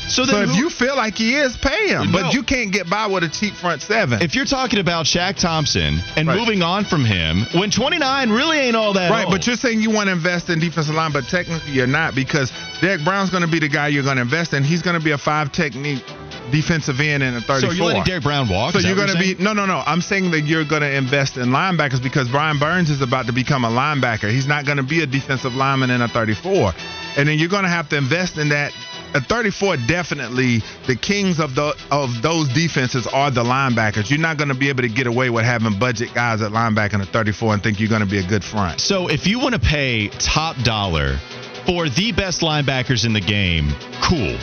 [0.08, 2.12] So, So if who- you feel like he is, pay him.
[2.12, 2.22] No.
[2.24, 4.22] But you can't get by with a cheap front seven.
[4.22, 6.38] if you're talking about Shaq Thompson and Right.
[6.38, 9.32] moving on from him, when 29 really ain't all that right, old.
[9.34, 12.52] but you're saying you want to invest in defensive line, but technically you're not because
[12.82, 14.64] Derrick Brown's going to be the guy you're going to invest in.
[14.64, 16.04] He's going to be a five technique
[16.52, 17.60] defensive end in a 34.
[17.60, 18.74] so are you letting Derrick Brown walk?
[18.74, 19.84] So you're going to be no, no, no.
[19.86, 23.34] I'm saying that you're going to invest in linebackers because Brian Burns is about to
[23.34, 24.30] become a linebacker.
[24.32, 26.74] He's not going to be a defensive lineman in a 34,
[27.18, 28.72] and then you're going to have to invest in that.
[29.14, 34.10] A 34 definitely the kings of the of those defenses are the linebackers.
[34.10, 36.96] You're not going to be able to get away with having budget guys at linebacker
[36.96, 38.80] in a 34 and think you're going to be a good front.
[38.82, 41.18] So if you want to pay top dollar
[41.66, 44.38] for the best linebackers in the game, cool.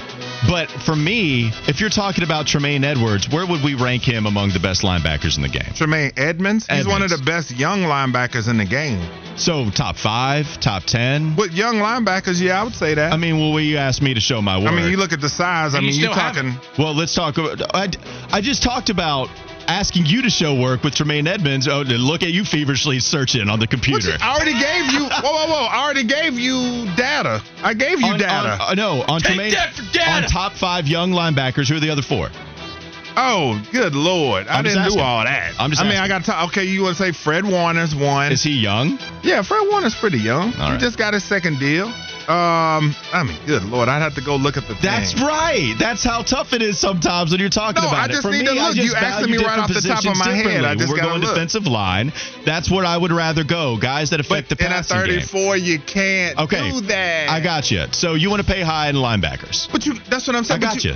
[0.49, 4.51] But for me, if you're talking about Tremaine Edwards, where would we rank him among
[4.51, 5.73] the best linebackers in the game?
[5.75, 9.01] Tremaine Edmunds, he's one of the best young linebackers in the game.
[9.37, 11.35] So top five, top ten.
[11.37, 13.13] With young linebackers, yeah, I would say that.
[13.13, 14.71] I mean, well, you asked me to show my work.
[14.71, 15.75] I mean, you look at the size.
[15.75, 16.55] I And you mean, you're still have talking.
[16.79, 17.75] Well, let's talk about.
[17.75, 17.89] I,
[18.31, 19.29] I just talked about
[19.69, 21.69] asking you to show work with Tremaine Edmunds.
[21.69, 24.13] Oh, look at you feverishly searching on the computer.
[24.21, 25.09] I already gave you.
[25.23, 25.67] Whoa, whoa, whoa!
[25.67, 27.43] I already gave you data.
[27.63, 28.51] I gave you on, data.
[28.53, 29.53] on- uh, no, on Take Tremaine.
[29.53, 30.11] that for data.
[30.11, 32.31] On top five young linebackers, who are the other four?
[33.17, 34.47] oh, good lord!
[34.49, 35.55] I I'm just didn't do all that.
[35.59, 36.45] I'm just I mean, I got to.
[36.47, 38.33] Okay, you want to say Fred Warner's one?
[38.33, 38.99] Is he young?
[39.23, 40.53] yeah, Fred Warner's pretty young.
[40.55, 40.81] All he right.
[40.81, 41.93] just got his second deal.
[42.29, 44.75] Um, I mean, good lord, I'd have to go look at the.
[44.81, 45.25] That's thing.
[45.27, 45.75] right.
[45.79, 48.23] That's how tough it is sometimes when you're talking No, about I it.
[48.23, 48.77] For need me, to I look.
[48.77, 50.65] just You asking me right off the top of my head.
[50.65, 51.35] I just we're going look.
[51.35, 52.13] defensive line.
[52.47, 53.77] That's where I would rather go.
[53.77, 55.21] Guys that affect But the in a passing game.
[55.21, 57.29] 34, you can't Okay, do that.
[57.29, 57.85] I got you.
[57.93, 59.71] So you want to pay high in linebackers?
[59.71, 60.61] But you, that's what I'm I saying.
[60.61, 60.95] but got you.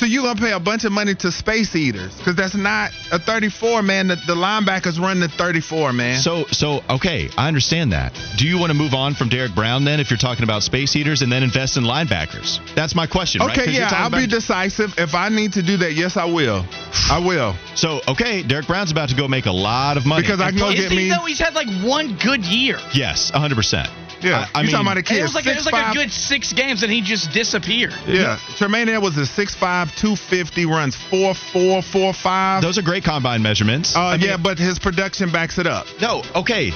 [0.00, 3.18] So you're gonna pay a bunch of money to space eaters because that's not a
[3.18, 4.08] 34 man.
[4.08, 6.22] The, the linebackers run the 34 man.
[6.22, 8.14] So, so okay, I understand that.
[8.38, 10.96] Do you want to move on from Derrick Brown then, if you're talking about space
[10.96, 12.60] eaters and then invest in linebackers?
[12.74, 13.42] That's my question.
[13.42, 13.50] right?
[13.50, 14.94] okay, 'Cause you're yeah, I'll be decisive.
[14.96, 16.64] If I need to do that, yes, I will.
[17.10, 20.40] I will So, okay, Derrick Brown's about to go make a lot of money because
[20.40, 21.10] I And can go get me.
[21.10, 21.26] though?
[21.26, 22.78] He's had like one good year.
[22.94, 23.54] Yes, 100.
[23.54, 23.90] percent
[24.22, 25.18] Yeah, I, I you mean, talking about a kid?
[25.18, 27.94] it was like it was like 6'5" a good six games, and he just disappeared.
[28.06, 32.62] Yeah, Tremaine Edwards is 6'5", 250, runs four four four five.
[32.62, 33.96] those are great combine measurements.
[33.96, 35.86] Uh, I mean, yeah, but his production backs it up.
[36.00, 36.72] no, okay.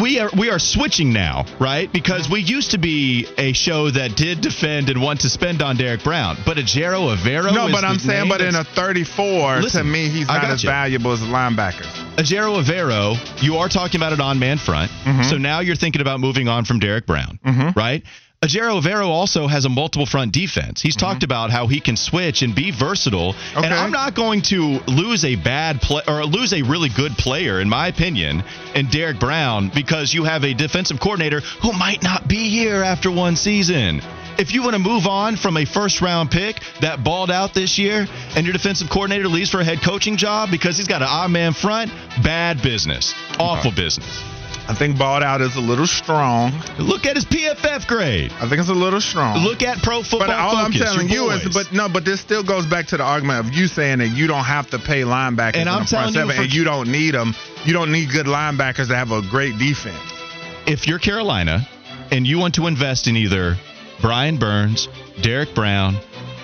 [0.00, 1.92] We are we are switching now, right?
[1.92, 5.76] Because we used to be a show that did defend and want to spend on
[5.76, 7.52] Derrick Brown, but Ejiro Evero.
[7.52, 10.70] No, but I'm saying, but in a 34, Listen, to me, he's not as you.
[10.70, 11.92] valuable as linebackers.
[12.16, 14.90] Ejiro Evero, you are talking about an on-man front.
[15.04, 15.22] Mm-hmm.
[15.22, 17.38] So now you're thinking about moving on from Derrick Brown,
[17.76, 18.02] right?
[18.40, 20.80] Ejiro Evero also has a multiple front defense.
[20.80, 23.30] He's talked about how he can switch and be versatile.
[23.30, 23.56] Okay.
[23.56, 23.84] And Mm-hmm.
[23.84, 27.68] I'm not going to lose a bad play or lose a really good player, in
[27.68, 28.44] my opinion,
[28.76, 33.10] in Derrick Brown because you have a defensive coordinator who might not be here after
[33.10, 34.00] one season.
[34.38, 37.76] If you want to move on from a first round pick that balled out this
[37.76, 41.08] year and your defensive coordinator leaves for a head coaching job because he's got an
[41.10, 41.90] odd man front,
[42.22, 43.14] bad business.
[43.40, 44.22] Awful business.
[44.68, 46.52] I think balled out is a little strong.
[46.78, 48.30] Look at his PFF grade.
[48.38, 49.38] I think it's a little strong.
[49.42, 52.42] Look at Pro Football but all I'm telling you is, but no, but this still
[52.42, 55.54] goes back to the argument of you saying that you don't have to pay linebackers
[55.54, 57.34] And in I'm the front telling you seven, for- and you don't need them.
[57.64, 59.96] You don't need good linebackers to have a great defense.
[60.66, 61.66] if you're Carolina
[62.10, 63.56] and you want to invest in either
[64.02, 64.86] Brian Burns,
[65.22, 65.96] Derrick Brown,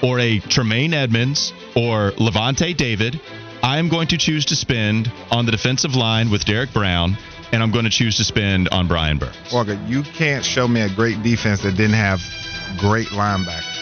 [0.03, 3.21] or a Tremaine Edmunds or Lavonte David,
[3.63, 7.17] I'm going to choose to spend on the defensive line with Derrick Brown,
[7.53, 9.37] and I'm going to choose to spend on Brian Burns.
[9.53, 12.21] Walker, you can't show me a great defense that didn't have
[12.79, 13.74] great linebackers.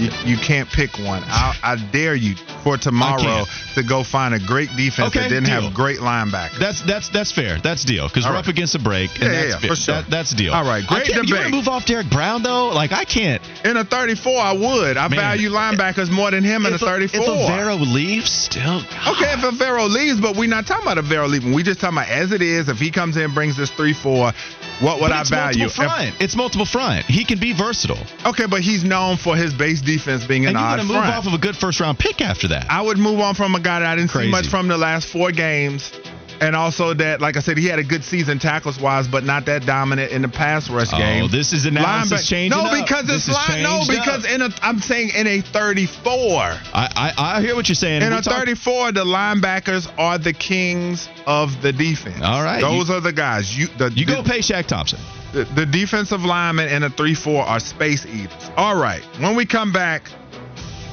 [0.00, 1.22] You, you can't pick one.
[1.26, 2.34] I, I dare you
[2.64, 5.60] for tomorrow to go find a great defense Okay, that didn't deal.
[5.62, 6.58] have great linebackers.
[6.58, 7.58] That's that's that's fair.
[7.58, 8.38] That's deal because we're right.
[8.38, 9.10] up against a break.
[9.20, 9.70] Yeah, that's yeah, fair.
[9.70, 9.94] for sure.
[9.96, 10.52] That- that's deal.
[10.52, 12.68] All right, great can't- You want to move off Derrick Brown though?
[12.68, 13.42] Like I can't.
[13.64, 14.96] in a 34, I would.
[14.96, 15.18] I Man.
[15.18, 17.20] value linebackers more than him in a 34.
[17.20, 18.78] If Evero leaves, still.
[18.78, 21.52] Okay, if Evero leaves, but we're not talking about Evero leaving.
[21.52, 22.68] We just talking about as it is.
[22.68, 24.32] If he comes in brings this three four,
[24.80, 25.58] what would But I it's value?
[25.64, 26.14] multiple front.
[26.20, 27.04] it's multiple front.
[27.06, 27.98] He can be versatile.
[28.26, 30.94] Okay, but he's known for his base defense being an and you're odd going to
[30.94, 31.14] move front.
[31.16, 32.66] off of a good first round pick after that.
[32.70, 34.28] I would move on from a guy that I didn't Crazy.
[34.28, 35.92] see much from the last four games.
[36.40, 39.44] And also that, like I said, he had a good season tackles wise, but not
[39.46, 41.24] that dominant in the pass rush game.
[41.24, 41.30] Oh, game.
[41.30, 42.86] this is analysis Lineback- changing No, up.
[42.86, 43.62] because This it's line.
[43.62, 44.30] No, because up.
[44.30, 46.40] in a, I'm saying in a 34.
[46.40, 48.02] I, I I hear what you're saying.
[48.02, 52.20] In a talk- 34, the linebackers are the kings of the defense.
[52.22, 53.56] All right, those you- are the guys.
[53.56, 54.98] You the, you the, go pay Shaq Thompson.
[55.32, 58.50] the, the defensive linemen in a 3-4 are space eaters.
[58.56, 60.10] All right, when we come back,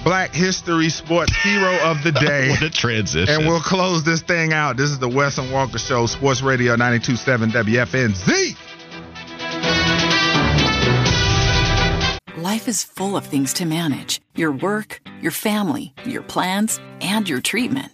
[0.03, 2.49] Black History Sports Hero of the Day.
[2.51, 3.33] what a transition.
[3.33, 4.77] And we'll close this thing out.
[4.77, 8.55] This is the Wes and Walker Show, Sports Radio 92.7 WFNZ.
[12.37, 17.41] Life is full of things to manage your work, your family, your plans, and your
[17.41, 17.91] treatment.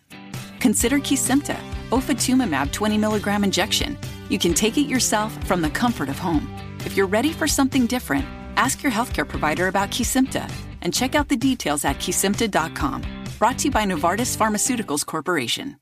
[0.59, 1.57] Consider Kesimpta,
[1.89, 3.97] ofatumumab 20 milligram injection.
[4.29, 6.53] You can take it yourself from the comfort of home.
[6.85, 10.51] If you're ready for something different, ask your healthcare provider about Kesimpta
[10.83, 13.01] and check out the details at kesimpta.com.
[13.39, 15.77] Brought to you by Novartis Pharmaceuticals Corporation.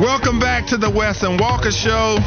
[0.00, 2.18] Welcome back to the Wes and Walker Show.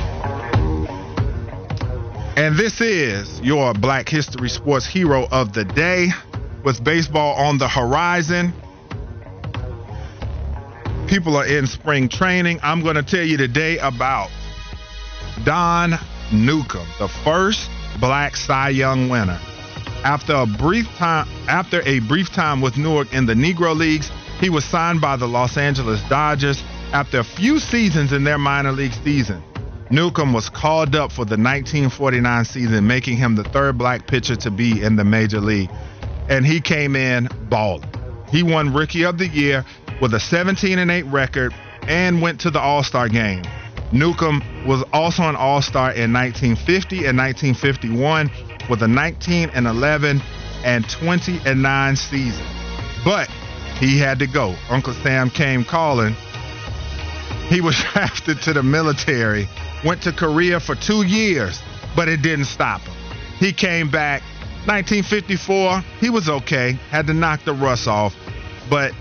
[2.38, 6.10] And this is your Black History Sports Hero of the Day.
[6.64, 8.54] With baseball on the horizon,
[11.08, 12.60] people are in spring training.
[12.64, 14.30] I'm going to tell you today about
[15.44, 16.00] Don
[16.32, 19.40] Newcombe, the first black Cy Young winner.
[20.04, 24.50] After a brief time after a brief time with Newark in the Negro Leagues, he
[24.50, 28.94] was signed by the Los Angeles Dodgers after a few seasons in their minor league
[29.04, 29.44] season.
[29.90, 34.52] Newcombe was called up for the 1949 season, making him the third black pitcher to
[34.52, 35.70] be in the major league.
[36.28, 37.84] And he came in balling.
[38.30, 39.64] He won Rookie of the Year
[40.02, 41.54] with a 17 and 8 record
[41.88, 43.44] and went to the All-Star game.
[43.96, 48.30] Newcombe was also an All-Star in 1950 and 1951
[48.70, 50.22] with a 19 and 11
[50.66, 52.46] and 20 and 9 season.
[53.06, 53.30] But
[53.80, 54.54] he had to go.
[54.70, 56.14] Uncle Sam came calling.
[57.48, 59.48] He was drafted to the military,
[59.86, 61.62] went to Korea for two years,
[61.96, 62.94] but it didn't stop him.
[63.40, 64.22] He came back.
[64.66, 68.16] 1954, he was okay, had to knock the rust off,
[68.70, 68.94] but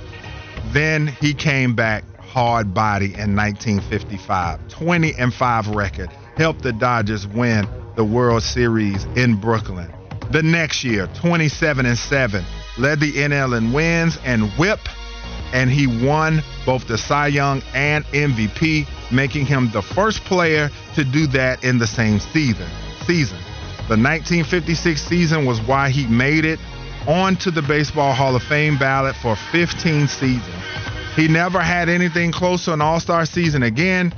[0.72, 2.04] then he came back
[2.34, 4.68] hard body in 1955.
[4.68, 9.88] 20 and 5 record helped the Dodgers win the World Series in Brooklyn.
[10.32, 12.44] The next year, 27 and 7,
[12.76, 14.80] led the NL in wins and whip,
[15.52, 21.04] and he won both the Cy Young and MVP, making him the first player to
[21.04, 22.68] do that in the same season.
[23.06, 23.38] Season.
[23.86, 26.58] The 1956 season was why he made it
[27.06, 30.93] onto the Baseball Hall of Fame ballot for 15 seasons.
[31.16, 34.12] He never had anything close to an All Star season again,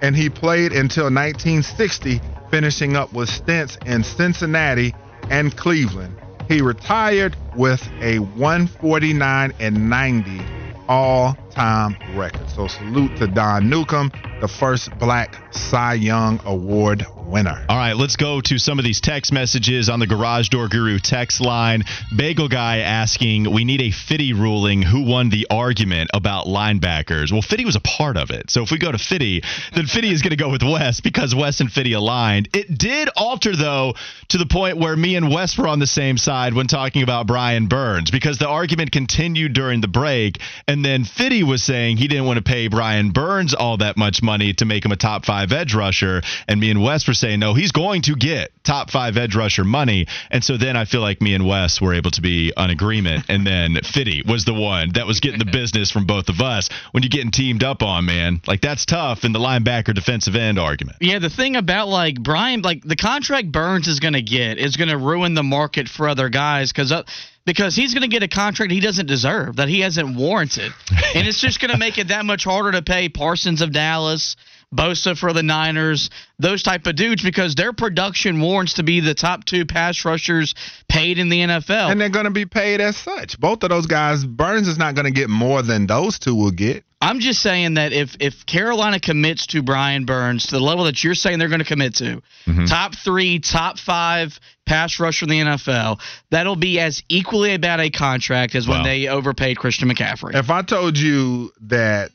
[0.00, 2.20] and he played until 1960,
[2.50, 4.94] finishing up with stints in Cincinnati
[5.28, 6.16] and Cleveland.
[6.48, 10.40] He retired with a 149 and 90
[10.88, 12.48] all-time record.
[12.50, 17.64] So salute to Don Newcombe, the first Black Cy Young Award winner.
[17.68, 20.98] All right, let's go to some of these text messages on the Garage Door Guru
[20.98, 21.84] text line.
[22.14, 24.82] Bagel Guy asking, We need a Fitty ruling.
[24.82, 27.32] Who won the argument about linebackers?
[27.32, 28.50] Well, Fitty was a part of it.
[28.50, 29.42] So if we go to Fitty,
[29.74, 32.48] then Fitty is going to go with Wes because Wes and Fitty aligned.
[32.54, 33.94] It did alter, though,
[34.28, 37.26] to the point where me and Wes were on the same side when talking about
[37.26, 40.40] Brian Burns because the argument continued during the break.
[40.68, 44.22] And then Fitty was saying he didn't want to pay Brian Burns all that much
[44.22, 46.22] money to make him a top five edge rusher.
[46.46, 49.64] And me and Wes were saying, no, he's going to get top five edge rusher
[49.64, 50.06] money.
[50.30, 53.26] And so then I feel like me and Wes were able to be on agreement.
[53.28, 56.68] And then Fitty was the one that was getting the business from both of us.
[56.92, 60.58] When you're getting teamed up on, man, like that's tough in the linebacker defensive end
[60.58, 60.98] argument.
[61.00, 64.76] Yeah, the thing about like Brian, like the contract Burns is going to get is
[64.76, 66.92] going to ruin the market for other guys because.
[66.92, 67.04] Uh,
[67.46, 70.72] because he's going to get a contract he doesn't deserve that he hasn't warranted,
[71.14, 74.34] and it's just going to make it that much harder to pay Parsons of Dallas,
[74.74, 79.14] Bosa for the Niners, those type of dudes because their production warrants to be the
[79.14, 80.54] top two pass rushers
[80.88, 81.90] paid in the NFL.
[81.90, 83.38] And they're going to be paid as such.
[83.38, 86.50] Both of those guys, Burns is not going to get more than those two will
[86.50, 86.84] get.
[87.00, 91.04] I'm just saying that if if Carolina commits to Brian Burns to the level that
[91.04, 92.64] you're saying they're going to commit to, mm-hmm.
[92.64, 96.00] top three, top five pass rusher in the NFL,
[96.30, 100.34] that'll be as equally about a contract as when they overpaid Christian McCaffrey.
[100.34, 102.10] If I told you that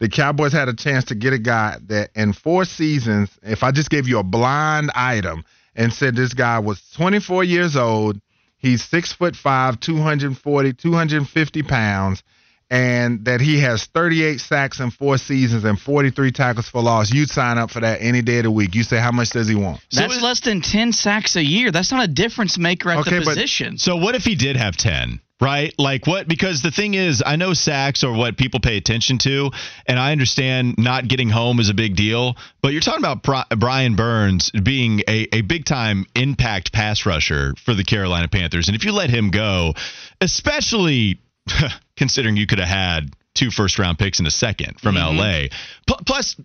[0.00, 3.70] the Cowboys had a chance to get a guy that in four seasons, if I
[3.70, 5.44] just gave you a blind item
[5.76, 8.18] and said this guy was 24 years old,
[8.56, 12.22] he's six foot five, 240, 250 pounds,
[12.70, 17.28] and that he has 38 sacks in four seasons and 43 tackles for loss, you'd
[17.28, 18.74] sign up for that any day of the week.
[18.74, 19.80] You say, how much does he want?
[19.92, 21.72] That's so less than 10 sacks a year.
[21.72, 23.74] That's not a difference maker at okay, the position.
[23.74, 25.20] But, so what if he did have 10?
[25.40, 25.74] Right?
[25.78, 26.28] Like what?
[26.28, 29.50] Because the thing is, I know sacks are what people pay attention to,
[29.86, 32.36] and I understand not getting home is a big deal.
[32.62, 37.74] But you're talking about Brian Burns being a, a big time impact pass rusher for
[37.74, 39.74] the Carolina Panthers, and if you let him go,
[40.20, 41.20] especially
[41.96, 45.16] considering you could have had two first round picks in a second from mm-hmm.
[45.16, 45.48] LA,
[45.86, 46.36] P- plus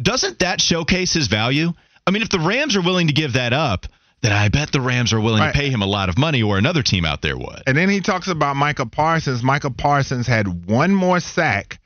[0.00, 1.72] doesn't that showcase his value?
[2.06, 3.86] I mean, if the Rams are willing to give that up
[4.22, 5.52] then I bet the Rams are willing right.
[5.52, 7.62] to pay him a lot of money, or another team out there would.
[7.66, 9.42] And then he talks about Micah Parsons.
[9.42, 11.80] Micah Parsons had one more sack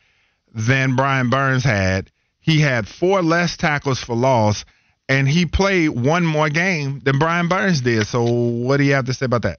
[0.54, 2.10] than Brian Burns had.
[2.40, 4.66] He had four less tackles for loss,
[5.08, 8.06] and he played one more game than Brian Burns did.
[8.06, 9.58] So, what do you have to say about that?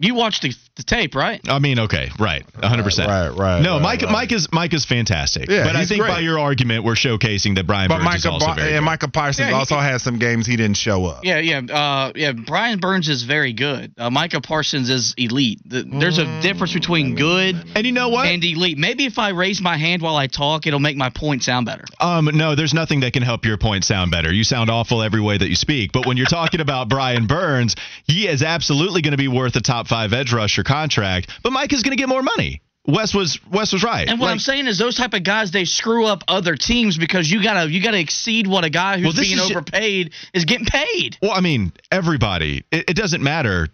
[0.00, 1.40] You watched the, the tape, right?
[1.48, 2.82] I mean, okay, right, 100.
[2.82, 3.62] percent Right, right.
[3.62, 4.12] No, right, Mike, right.
[4.12, 5.50] Mike is Mike is fantastic.
[5.50, 6.10] Yeah, but I think great.
[6.10, 8.84] by your argument, we're showcasing that Brian but Burns Micah, is also very and good.
[8.84, 11.24] Micah Parsons yeah, also he, had some games he didn't show up.
[11.24, 12.32] Yeah, yeah, uh, yeah.
[12.32, 13.92] Brian Burns is very good.
[13.98, 15.60] Uh, Micah Parsons is elite.
[15.66, 16.42] The, there's a mm.
[16.42, 18.78] difference between good and you know what and elite.
[18.78, 21.84] Maybe if I raise my hand while I talk, it'll make my point sound better.
[21.98, 24.32] Um, no, there's nothing that can help your point sound better.
[24.32, 25.90] You sound awful every way that you speak.
[25.92, 27.74] But when you're talking about Brian Burns,
[28.06, 31.30] he is absolutely going to be worth the top five edge rusher contract.
[31.42, 32.62] But Mike is going to get more money.
[32.86, 34.08] Wes was Wes was right.
[34.08, 36.96] And what like, I'm saying is those type of guys they screw up other teams
[36.96, 40.46] because you gotta you gotta exceed what a guy who's well, being is overpaid is
[40.46, 41.18] getting paid.
[41.20, 42.64] Well, I mean everybody.
[42.70, 43.68] It, it doesn't matter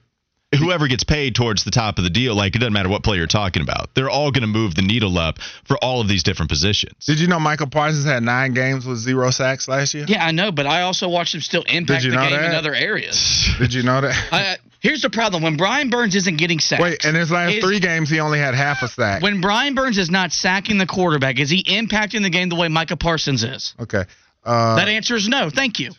[0.56, 2.34] whoever gets paid towards the top of the deal.
[2.34, 3.94] Like it doesn't matter what player you're talking about.
[3.94, 7.06] They're all going to move the needle up for all of these different positions.
[7.06, 10.06] Did you know Michael Parsons had nine games with zero sacks last year?
[10.08, 12.50] Yeah, I know, but I also watched him still impact the game that?
[12.50, 13.48] in other areas.
[13.58, 14.14] Did you know that?
[14.32, 16.82] I, Here's the problem: when Brian Burns isn't getting sacked.
[16.82, 19.22] Wait, in his last is, three games, he only had half a sack.
[19.22, 22.68] When Brian Burns is not sacking the quarterback, is he impacting the game the way
[22.68, 23.74] Micah Parsons is?
[23.80, 24.04] Okay.
[24.44, 25.48] Uh, that answer is no.
[25.48, 25.92] Thank you.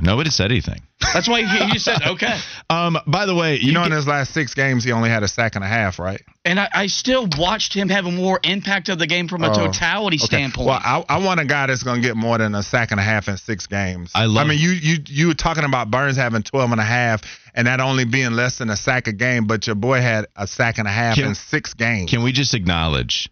[0.00, 0.80] Nobody said anything.
[1.12, 2.38] That's why he, you said okay.
[2.70, 5.10] um, by the way, you, you know, get, in his last six games, he only
[5.10, 6.22] had a sack and a half, right?
[6.44, 9.50] And I, I still watched him have a more impact of the game from a
[9.50, 10.26] oh, totality okay.
[10.26, 10.68] standpoint.
[10.68, 13.00] Well, I, I, want a guy that's going to get more than a sack and
[13.00, 14.12] a half in six games.
[14.14, 14.46] I love.
[14.46, 17.22] I mean, you you you were talking about Burns having 12 and a half,
[17.54, 20.46] and that only being less than a sack a game, but your boy had a
[20.46, 22.10] sack and a half can, in six games.
[22.10, 23.30] Can we just acknowledge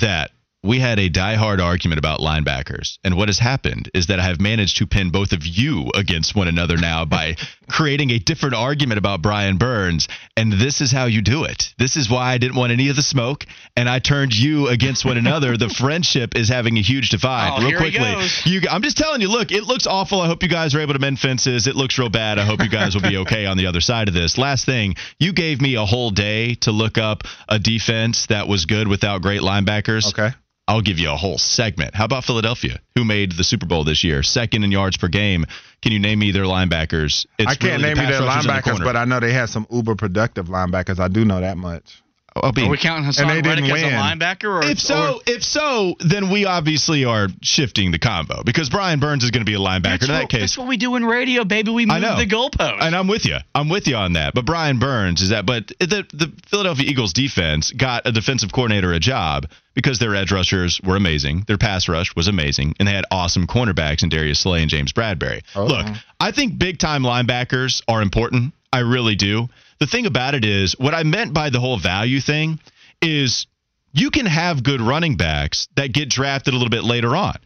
[0.00, 0.30] that
[0.66, 2.98] we had a die-hard argument about linebackers.
[3.04, 6.34] And what has happened is that I have managed to pin both of you against
[6.34, 7.36] one another now by
[7.68, 10.08] creating a different argument about Brian Burns.
[10.36, 11.72] And this is how you do it.
[11.78, 13.46] This is why I didn't want any of the smoke.
[13.76, 15.56] And I turned you against one another.
[15.56, 17.58] the friendship is having a huge divide.
[17.58, 18.26] Oh, real quickly.
[18.44, 20.20] You, I'm just telling you, look, it looks awful.
[20.20, 21.66] I hope you guys are able to mend fences.
[21.66, 22.38] It looks real bad.
[22.38, 24.38] I hope you guys will be okay on the other side of this.
[24.38, 28.66] Last thing, you gave me a whole day to look up a defense that was
[28.66, 30.08] good without great linebackers.
[30.08, 30.34] Okay.
[30.68, 31.94] I'll give you a whole segment.
[31.94, 35.46] How about Philadelphia, who made the Super Bowl this year, second in yards per game?
[35.80, 37.26] Can you name me their linebackers?
[37.38, 39.48] It's I can't really name the you their linebackers, the but I know they had
[39.48, 40.98] some uber productive linebackers.
[40.98, 42.02] I do know that much.
[42.42, 42.52] I'll.
[42.66, 44.44] Are we counting Haason And they didn't Reddick as a linebacker?
[44.44, 49.00] Or if so, or- if so, then we obviously are shifting the combo because Brian
[49.00, 50.40] Burns is going to be a linebacker that's, in that what, case.
[50.40, 51.70] that's what we do in radio, baby.
[51.70, 52.16] We I move know.
[52.16, 52.78] the goalpost.
[52.80, 53.36] And I'm with you.
[53.54, 54.34] I'm with you on that.
[54.34, 55.46] But Brian Burns is that.
[55.46, 60.32] But the the Philadelphia Eagles defense got a defensive coordinator a job because their edge
[60.32, 64.40] rushers were amazing, their pass rush was amazing, and they had awesome cornerbacks in Darius
[64.40, 65.42] Slay and James Bradberry.
[65.54, 65.86] Oh, Look,
[66.18, 68.54] I think big time linebackers are important.
[68.72, 69.48] I really do.
[69.78, 72.60] The thing about it is, what I meant by the whole value thing
[73.02, 73.46] is
[73.92, 77.36] you can have good running backs that get drafted a little bit later on.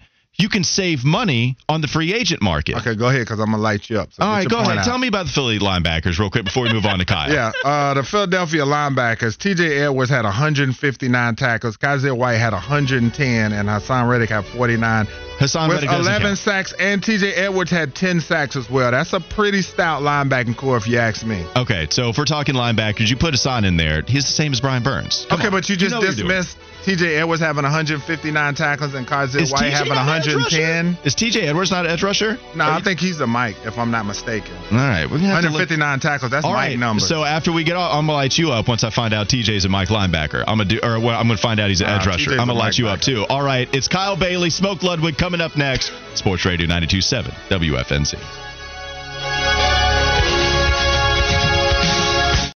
[0.41, 2.77] You can save money on the free agent market.
[2.79, 4.13] Okay, go ahead because I'm gonna light you up.
[4.13, 4.79] So All right, go ahead.
[4.79, 4.85] out.
[4.85, 7.31] Tell me about the Philly linebackers real quick before we move on to Kyle.
[7.31, 9.79] Yeah, uh, the Philadelphia linebackers, T.J.
[9.79, 15.07] Edwards had 159 tackles, Kyzir White had 110, and Haason Reddick had 49
[15.39, 16.39] Haason with Reddick 11 count.
[16.39, 17.35] sacks, and T.J.
[17.35, 18.91] Edwards had 10 sacks as well.
[18.91, 21.47] That's a pretty stout linebacking core, if you ask me.
[21.57, 24.03] Okay, so if we're talking linebackers, you put Haason in there.
[24.03, 25.27] He's the same as Brian Burns.
[25.29, 25.53] Come okay, on.
[25.53, 26.15] but you just you're doing.
[26.17, 27.17] dismissed T.J.
[27.17, 29.07] Edwards having 159 tackles and
[29.43, 30.99] Is White TJ having not an edge 110.
[31.05, 32.39] Is TJ Edwards not an edge rusher?
[32.55, 34.55] No, Are I think he's a Mike, if I'm not mistaken.
[34.73, 35.69] All right, we're gonna have to look.
[35.69, 36.31] 159 tackles.
[36.31, 37.07] That's All Mike right, numbers.
[37.07, 39.65] so after we get off, I'm gonna light you up once I find out TJ's
[39.67, 40.41] a Mike linebacker.
[40.41, 42.31] I'm gonna do, or well, I'm gonna find out he's an Nah, edge rusher.
[42.31, 43.27] TJ's I'm gonna light you up too.
[43.29, 45.93] All right, it's Kyle Bailey, Smoke Ludwig coming up next.
[46.15, 48.50] Sports Radio 92.7 WFNZ.